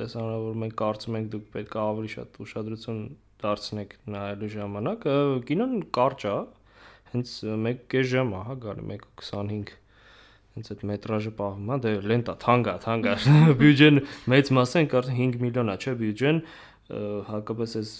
տեսարանը, 0.00 0.40
որ 0.46 0.58
մենք 0.64 0.74
կարծում 0.80 1.20
ենք 1.20 1.30
դուք 1.36 1.46
պետք 1.52 1.76
է 1.76 1.80
ավելի 1.82 2.10
շատ 2.16 2.40
ուշադրություն 2.46 3.04
դարձնեք 3.44 3.94
նայելու 4.16 4.50
ժամանակ, 4.56 5.06
կինոն 5.52 5.78
կարճ 6.00 6.26
է, 6.32 6.34
հենց 7.12 7.36
1.5 7.52 8.10
ժամ 8.12 8.32
է, 8.32 8.42
հա, 8.48 8.58
գալի 8.66 8.88
1.25 8.96 9.81
հենց 10.56 10.72
այդ 10.72 10.82
մետրաժը 10.90 11.32
պահում 11.38 11.70
է, 11.72 11.78
դե 11.84 11.92
լենտա, 12.12 12.34
թանկա, 12.42 12.74
թանկա։ 12.82 13.14
Բյուջեն 13.62 14.00
մեծ 14.32 14.52
մասը 14.58 14.82
են 14.82 14.90
կարծեմ 14.92 15.20
5 15.22 15.38
միլիոն 15.46 15.72
է, 15.72 15.76
չէ, 15.82 15.94
բյուջեն 16.02 16.42
հակապես 16.92 17.74
այս 17.78 17.92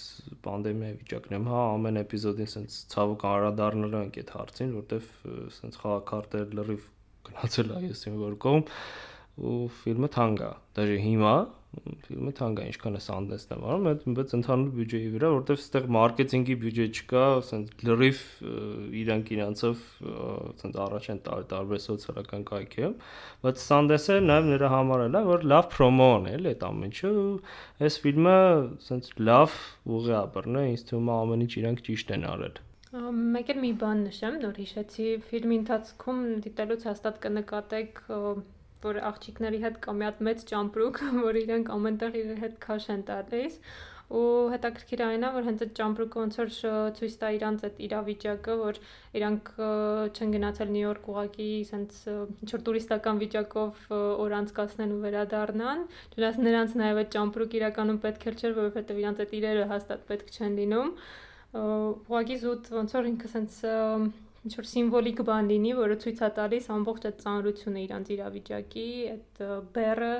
պանդեմիայի 0.45 0.97
վիճակն 1.01 1.37
եմ, 1.39 1.47
հա, 1.49 1.61
ամեն 1.77 2.01
էպիզոդին 2.03 2.51
սենց 2.53 2.77
ցավոք 2.93 3.25
անդրադառնալու 3.31 4.03
ենք 4.03 4.19
այդ 4.21 4.33
հարցին, 4.37 4.73
որտեվ 4.77 5.07
սենց 5.57 5.79
խաղակարտեր 5.83 6.57
լրիվ 6.59 6.89
գնացել 7.29 7.73
է 7.73 7.81
ես 7.87 8.05
իմ 8.11 8.19
որ 8.21 8.37
կողմ 8.43 8.65
ու 9.49 9.57
ֆիլմը 9.81 10.11
թանկա։ 10.13 10.51
Դաժե 10.77 10.99
հիմա 11.07 11.35
ֆիլմը 11.73 12.33
թանկ 12.37 12.59
է, 12.61 12.65
ինչքան 12.69 12.97
է 12.99 13.01
Sundance-ն 13.03 13.53
է 13.55 13.57
վարում, 13.63 13.87
այդ 13.91 14.03
բայց 14.17 14.33
ընդհանուր 14.37 14.73
բյուջեի 14.77 15.11
վրա, 15.13 15.29
որովհետև 15.33 15.61
այստեղ 15.63 15.87
մարքեթինգի 15.97 16.57
բյուջե 16.63 16.87
չկա, 16.93 17.23
ասենց 17.39 17.85
լրիվ 17.89 18.21
իրանք 19.03 19.31
իրանցով 19.37 19.87
ասենց 20.53 20.79
առաջ 20.85 21.09
են 21.15 21.23
տալ 21.29 21.47
տարբեր 21.53 21.83
սոցիալական 21.87 22.45
կայքերում, 22.53 22.97
բայց 23.47 23.65
Sundance-ը 23.65 24.19
նաև 24.29 24.51
նրա 24.53 24.73
համար 24.77 25.05
էլ 25.07 25.17
է, 25.17 25.25
որ 25.33 25.47
լավ 25.53 25.71
պրոմոն 25.73 26.29
է, 26.29 26.35
էլի 26.37 26.53
այդ 26.53 26.67
ամեն 26.69 26.93
ինչը, 26.93 27.15
այս 27.89 27.99
ֆիլմը 28.05 28.37
ասենց 28.77 29.13
լավ 29.33 29.57
ուղի 29.97 30.13
է 30.13 30.23
բռնը, 30.37 30.67
ինձ 30.77 30.87
թվում 30.93 31.09
է 31.09 31.17
ամեն 31.23 31.47
ինչ 31.47 31.53
իրանք 31.63 31.85
ճիշտ 31.89 32.15
են 32.19 32.29
արել։ 32.33 32.63
Մեկ 32.93 33.51
էլ 33.55 33.61
մի 33.63 33.69
բան 33.81 34.01
նշեմ, 34.05 34.35
նոր 34.43 34.59
հիշեցի, 34.61 35.07
ֆիլմի 35.31 35.57
ընթացքում 35.63 36.19
դիտելուց 36.45 36.83
հաստատ 36.91 37.21
կնկատեք 37.23 38.03
որ 38.89 39.01
աղջիկների 39.13 39.63
հետ 39.63 39.81
կա 39.87 39.97
մի 39.99 40.09
հատ 40.09 40.21
մեծ 40.29 40.45
ճամպրուկ, 40.53 41.01
որ 41.29 41.41
իրենք 41.45 41.73
ամենտեղ 41.79 42.21
իր 42.23 42.37
հետ 42.45 42.61
քաշ 42.67 42.91
են 42.97 43.09
տալիս 43.13 43.59
ու 44.13 44.51
հետաքրքիր 44.53 45.03
այն 45.07 45.23
է 45.25 45.29
որ 45.33 45.47
հենց 45.47 45.63
այդ 45.65 45.71
ճամպրուկը 45.79 46.19
ոնց 46.21 46.35
որ 46.39 46.51
ցույց 46.99 47.15
տա 47.23 47.29
իրանց 47.37 47.63
այդ 47.69 47.79
իրավիճակը 47.87 48.57
որ 48.61 48.81
իրանք 49.19 49.49
չեն 50.13 50.35
գնացել 50.37 50.73
Նյու 50.75 50.83
Յորք 50.83 51.09
ուղակի 51.13 51.49
սենց 51.71 52.01
ինչ 52.13 52.51
որ 52.53 52.65
տուրիստական 52.67 53.23
վիճակով 53.23 53.87
օր 53.97 54.35
անցկացնեն 54.41 54.93
ու 54.93 55.01
վերադառնան 55.07 55.85
դրանց 56.17 56.43
նրանց 56.49 56.77
նաև 56.83 57.01
այդ 57.03 57.13
ճամպրուկ 57.17 57.57
իրականում 57.63 58.03
պետք 58.05 58.27
էլ 58.33 58.37
չէր 58.43 58.57
որովհետև 58.61 59.01
իրանց 59.03 59.25
այդ 59.25 59.35
իրերը 59.41 59.65
հաստատ 59.73 60.05
պետք 60.13 60.37
չեն 60.37 60.61
լինում 60.61 60.93
ուղղակի 61.63 62.39
զուտ 62.45 62.71
ոնց 62.83 62.97
որ 62.99 63.11
ինքը 63.13 63.33
սենց 63.33 63.57
ինչ 64.43 64.53
որ 64.59 64.69
սիմվոլիկ 64.73 65.25
բան 65.29 65.51
լինի, 65.53 65.73
որը 65.79 65.97
ցույց 66.03 66.23
է 66.23 66.31
տալիս 66.39 66.71
ամբողջ 66.77 67.09
այդ 67.11 67.19
ծանրությունը 67.25 67.83
իրանց 67.87 68.15
իրավիճակի, 68.17 68.87
այդ 69.17 69.43
բերը 69.77 70.15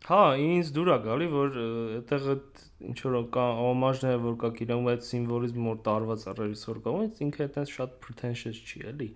Հա, 0.00 0.20
ինձ 0.40 0.68
դուր 0.72 0.88
է 0.88 0.94
գալի, 1.04 1.26
որ 1.28 1.56
այդտեղ 1.60 2.22
այդ 2.32 2.60
ինչ 2.88 2.94
որ 3.04 3.16
կա 3.34 3.42
օմաժները, 3.66 4.20
որ 4.22 4.36
կա 4.40 4.48
կինոյում 4.56 4.86
այդ 4.92 5.02
սիմվոլիզմը 5.08 5.66
որ 5.66 5.82
տարված 5.88 6.24
է 6.24 6.32
ռեժիսոր 6.38 6.78
կողմից, 6.86 7.20
ինքը 7.26 7.42
այդպես 7.44 7.74
շատ 7.74 7.98
pretentious 8.06 8.62
չի, 8.64 8.80
էլի։ 8.94 9.08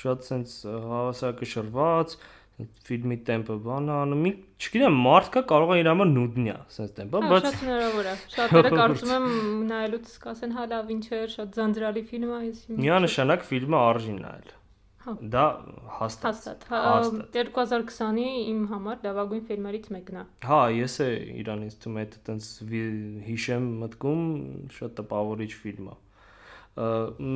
Շատ 0.00 0.24
sense 0.24 0.54
հավասարակշռված, 0.64 2.16
ֆիլմի 2.86 3.16
տեմպը 3.26 3.54
բանը 3.64 3.94
անում 4.00 4.26
չգիտեմ 4.62 4.98
մարդկա 5.04 5.40
կարող 5.52 5.72
է 5.74 5.78
իր 5.82 5.88
համար 5.90 6.10
նուդնի 6.14 6.52
է 6.54 6.58
sense 6.74 6.94
տեմպը 6.98 7.22
հա, 7.24 7.30
բայց 7.32 7.46
շատ 7.48 7.62
հնարավոր 7.64 8.10
է 8.10 8.16
շատերը 8.34 8.74
կարծում 8.78 9.14
եմ 9.14 9.30
նայելուց 9.70 10.12
կասեն 10.26 10.58
հա 10.58 10.66
լավ 10.74 10.92
ինչ 10.94 11.06
էր 11.18 11.32
շատ 11.34 11.56
ձանձրալի 11.58 12.04
ֆիլմ 12.12 12.34
է 12.34 12.36
այս 12.38 12.60
միանշանակ 12.84 13.48
ֆիլմը 13.50 13.80
արժին 13.88 14.20
նայել 14.26 14.54
Հա։ 15.04 15.12
Դա 15.20 15.40
հաստատ։ 15.98 16.22
Հաստատ։ 16.24 16.62
հա, 16.70 16.78
Հաստատ։ 16.84 17.34
2020-ի 17.36 18.28
իմ 18.52 18.60
համար 18.70 19.02
լավագույն 19.04 19.42
ֆիլմերից 19.50 19.88
մեկն 19.92 20.16
է։ 20.16 20.22
Հա, 20.48 20.60
ես 20.72 20.94
է 21.04 21.08
իրանից 21.42 21.74
թվում 21.82 21.98
է 22.00 22.04
տենց 22.28 22.46
հիշեմ 23.26 23.66
մտքում 23.82 24.22
շատ 24.78 24.94
տպավորիչ 25.00 25.50
ֆիլմ 25.64 25.90
է։ 25.92 25.98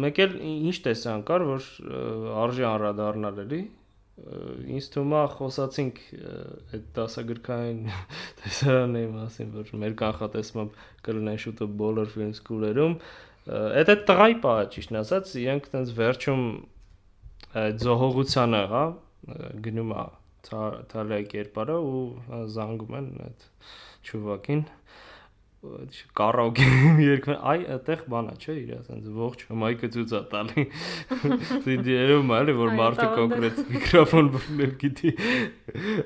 Մեկ 0.07 0.23
էլ 0.25 0.39
ինչ 0.49 0.77
տեսան 0.89 1.27
կար, 1.29 1.45
որ 1.51 1.69
արժի 2.47 2.67
անդրադառնալ 2.71 3.45
էլի։ 3.45 3.61
Ինձ 4.69 4.89
թվում 4.95 5.15
է 5.15 5.23
խոսացինք 5.35 5.99
այդ 6.77 6.87
դասագրքային 6.99 7.81
տեսարանի 8.43 9.03
մասին, 9.15 9.51
որ 9.55 9.73
մեր 9.83 9.97
կանխատեսմամբ 10.03 10.81
կլինեն 11.09 11.41
շուտով 11.45 11.75
բոլոր 11.83 12.11
ֆիլմ 12.15 12.33
սկուլերում։ 12.39 12.97
Այդ 13.49 13.93
այդ 13.95 14.03
տղայի 14.11 14.39
պահը 14.45 14.65
ճիշտ 14.75 14.97
ասած, 15.03 15.35
իրենք 15.43 15.69
տենց 15.75 15.93
վերջում 15.99 16.43
զոհողությանը, 17.85 18.63
հա, 18.73 18.85
գնում 19.69 19.95
է 19.95 20.05
թալիա 20.49 21.21
կերպարը 21.33 21.79
ու 21.89 22.03
զանգում 22.55 22.99
են 22.99 23.09
այդ 23.29 23.47
ճուվակին 24.09 24.63
կարաոկե 25.59 26.67
երգում 27.03 27.41
այ 27.51 27.63
այդտեղ 27.75 28.03
բանա, 28.13 28.35
չէ, 28.39 28.55
իր 28.61 28.71
ասենց 28.77 29.09
ողջ 29.19 29.41
մայկը 29.63 29.91
ցույց 29.97 30.13
է 30.15 30.21
տալի։ 30.35 30.65
երևում 31.95 32.31
է, 32.31 32.39
էլի, 32.39 32.55
որ 32.61 32.71
մարդը 32.79 33.09
կոնկրետ 33.17 33.59
միկրոֆոն 33.73 34.31
բռնել 34.37 34.77
գիտի։ 34.85 35.13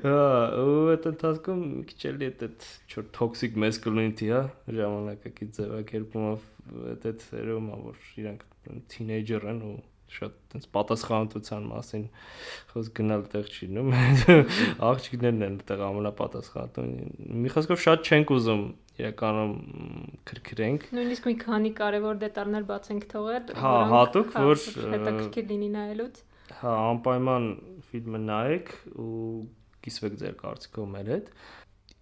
Հա, 0.06 0.24
ու 0.62 0.80
այդ 0.94 1.08
ընթացքում 1.12 1.62
քիչ 1.92 2.00
էլի 2.12 2.30
այդ 2.32 2.66
չոր 2.88 3.08
տոքսիկ 3.20 3.60
masculinity, 3.66 4.32
հա, 4.32 4.42
ժամանակակից 4.80 5.60
ձևակերպումով 5.60 6.50
այդ 6.92 7.08
այդ 7.12 7.26
երևում 7.42 7.68
է, 7.68 7.80
որ 7.92 8.12
իրանք 8.22 8.46
թինեյջեր 8.92 9.48
են 9.52 9.64
ու 9.68 9.78
շատ 10.16 10.34
տենց 10.52 10.66
պատասխանատվության 10.76 11.68
մասին 11.72 12.04
խոսք 12.72 12.94
գնալ 12.98 13.24
տեղ 13.32 13.50
չի 13.52 13.68
նում 13.76 13.92
աղջիկներն 14.90 15.46
են 15.48 15.56
տեղ 15.70 15.84
ամենապատասխանատուն 15.88 16.92
մի 17.44 17.52
խոսքով 17.54 17.82
շատ 17.86 18.10
չենք 18.12 18.34
ուզում 18.36 18.64
իրականում 19.02 19.54
քրքրենք 20.28 20.86
Նույնիսկ 20.92 21.28
մի 21.30 21.34
քանի 21.42 21.72
կարևոր 21.80 22.20
դետալներ 22.22 22.66
բաց 22.68 22.90
ենք 22.92 23.06
թողել, 23.12 23.48
Հա, 23.62 23.72
հատուկ, 23.92 24.36
հա, 24.36 24.44
որ, 24.50 24.62
հետաքրքիր 24.92 25.48
լինի 25.52 25.70
նայելուց։ 25.76 26.20
հա 26.62 26.74
անպայման 26.92 27.48
ֆիլմը 27.88 28.20
նայեք 28.28 28.72
ու 29.02 29.22
կիսվեք 29.82 30.18
ձեր 30.22 30.34
կարծիքով 30.42 30.90
մեր 30.92 31.10
հետ 31.12 31.30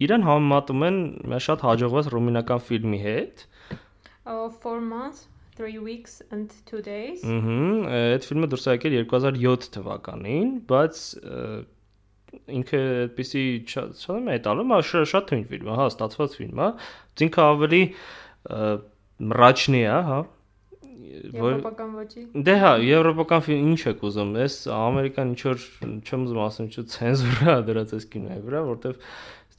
իրան 0.01 0.25
համեմատում 0.27 0.85
են 0.87 0.97
շատ 1.45 1.63
հաջողված 1.67 2.11
ռումինական 2.15 2.61
ֆիլմի 2.67 2.99
հետ 3.05 3.45
4 4.25 4.81
months, 4.85 5.27
3 5.61 5.77
weeks 5.85 6.17
and 6.33 6.49
2 6.65 6.81
days։ 6.87 7.21
Ահա, 7.21 7.57
այդ 8.17 8.27
ֆիլմը 8.27 8.49
դուրս 8.51 8.67
եկել 8.71 8.95
2007 9.05 9.69
թվականին, 9.75 10.51
բայց 10.71 11.01
ինքը 12.57 12.81
այդպեսի 13.05 13.43
մետալում 14.27 14.71
է, 14.73 14.79
շատ 15.11 15.27
թույն 15.31 15.43
ֆիլմ 15.51 15.71
է, 15.71 15.73
հա, 15.77 15.87
ստացված 15.91 16.37
ֆիլմ 16.39 16.61
է։ 16.65 16.69
Ինքը 17.27 17.43
ավելի 17.45 17.81
մրաչնի 19.31 19.81
է, 19.81 19.97
հա։ 20.09 20.21
Եվրոպական 21.11 21.91
ոճի։ 21.99 22.23
Դե 22.47 22.55
հա, 22.61 22.71
եվրոպական 22.87 23.43
ֆիլմ 23.45 23.67
ինչ 23.71 23.81
եք 23.91 24.05
ուզում։ 24.07 24.31
Այս 24.41 24.55
ամերիկան 24.77 25.33
ինչ 25.35 25.41
որ 25.49 25.65
չեմ 26.07 26.23
ուզում 26.25 26.41
ասեմ, 26.45 26.69
չէ, 26.71 26.83
ցենզուրա 26.95 27.55
դրած 27.67 27.93
այս 27.97 28.07
կինոյի 28.15 28.43
վրա, 28.47 28.61
որտեվ 28.71 28.95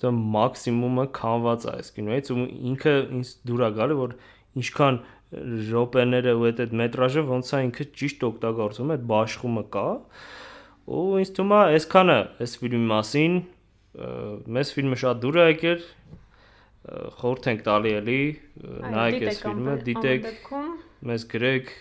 դա 0.02 0.10
մաքսիմումը 0.34 1.04
կանված 1.14 1.64
է 1.68 1.72
այս 1.78 1.90
կինոյից 1.96 2.30
ու 2.32 2.38
ինքը 2.72 2.94
ինձ 3.18 3.28
դուր 3.48 3.60
է 3.62 3.68
գալի, 3.76 3.96
որ 4.00 4.14
ինչքան 4.62 4.98
րոպեները 5.32 6.34
ու 6.36 6.46
այդ 6.50 6.62
այդ 6.66 6.76
մետրաժը 6.82 7.24
ոնց 7.28 7.52
է 7.52 7.60
ինքը 7.66 7.86
ճիշտ 8.02 8.24
օգտագործում, 8.28 8.92
այդ 8.96 9.04
բաշխումը 9.12 9.64
կա։ 9.76 9.86
Ու 10.92 11.04
ինձ 11.22 11.32
թվում 11.36 11.52
է 11.52 11.60
այսքանը 11.72 12.18
այս 12.42 12.56
ֆիլմի 12.62 12.86
մասին 12.92 13.36
մեզ 14.56 14.72
ֆիլմը 14.76 14.98
շատ 15.02 15.22
դուր 15.22 15.38
է 15.42 15.46
եկել 15.52 15.82
խորհուրդ 16.82 17.48
ենք 17.52 17.60
տալի 17.66 17.92
էլի 17.98 18.20
նայեք 18.92 19.26
այս 19.30 19.42
ֆիլմը, 19.46 19.74
դիտեք 19.88 20.24
մեզ 21.12 21.26
գրեք, 21.32 21.72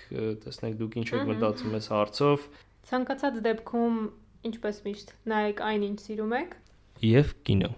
տեսնենք 0.43 0.75
դուք 0.81 0.97
ինչ 1.01 1.07
եք 1.11 1.31
մտածում 1.31 1.77
այս 1.79 1.87
հարցով 1.95 2.45
ցանկացած 2.91 3.39
դեպքում 3.47 3.97
ինչպես 4.51 4.81
միշտ 4.85 5.15
նայեք 5.31 5.63
այն 5.71 5.87
ինչ 5.89 5.97
սիրում 6.05 6.35
եք 6.41 6.55
եւ 7.07 7.33
կինո 7.49 7.71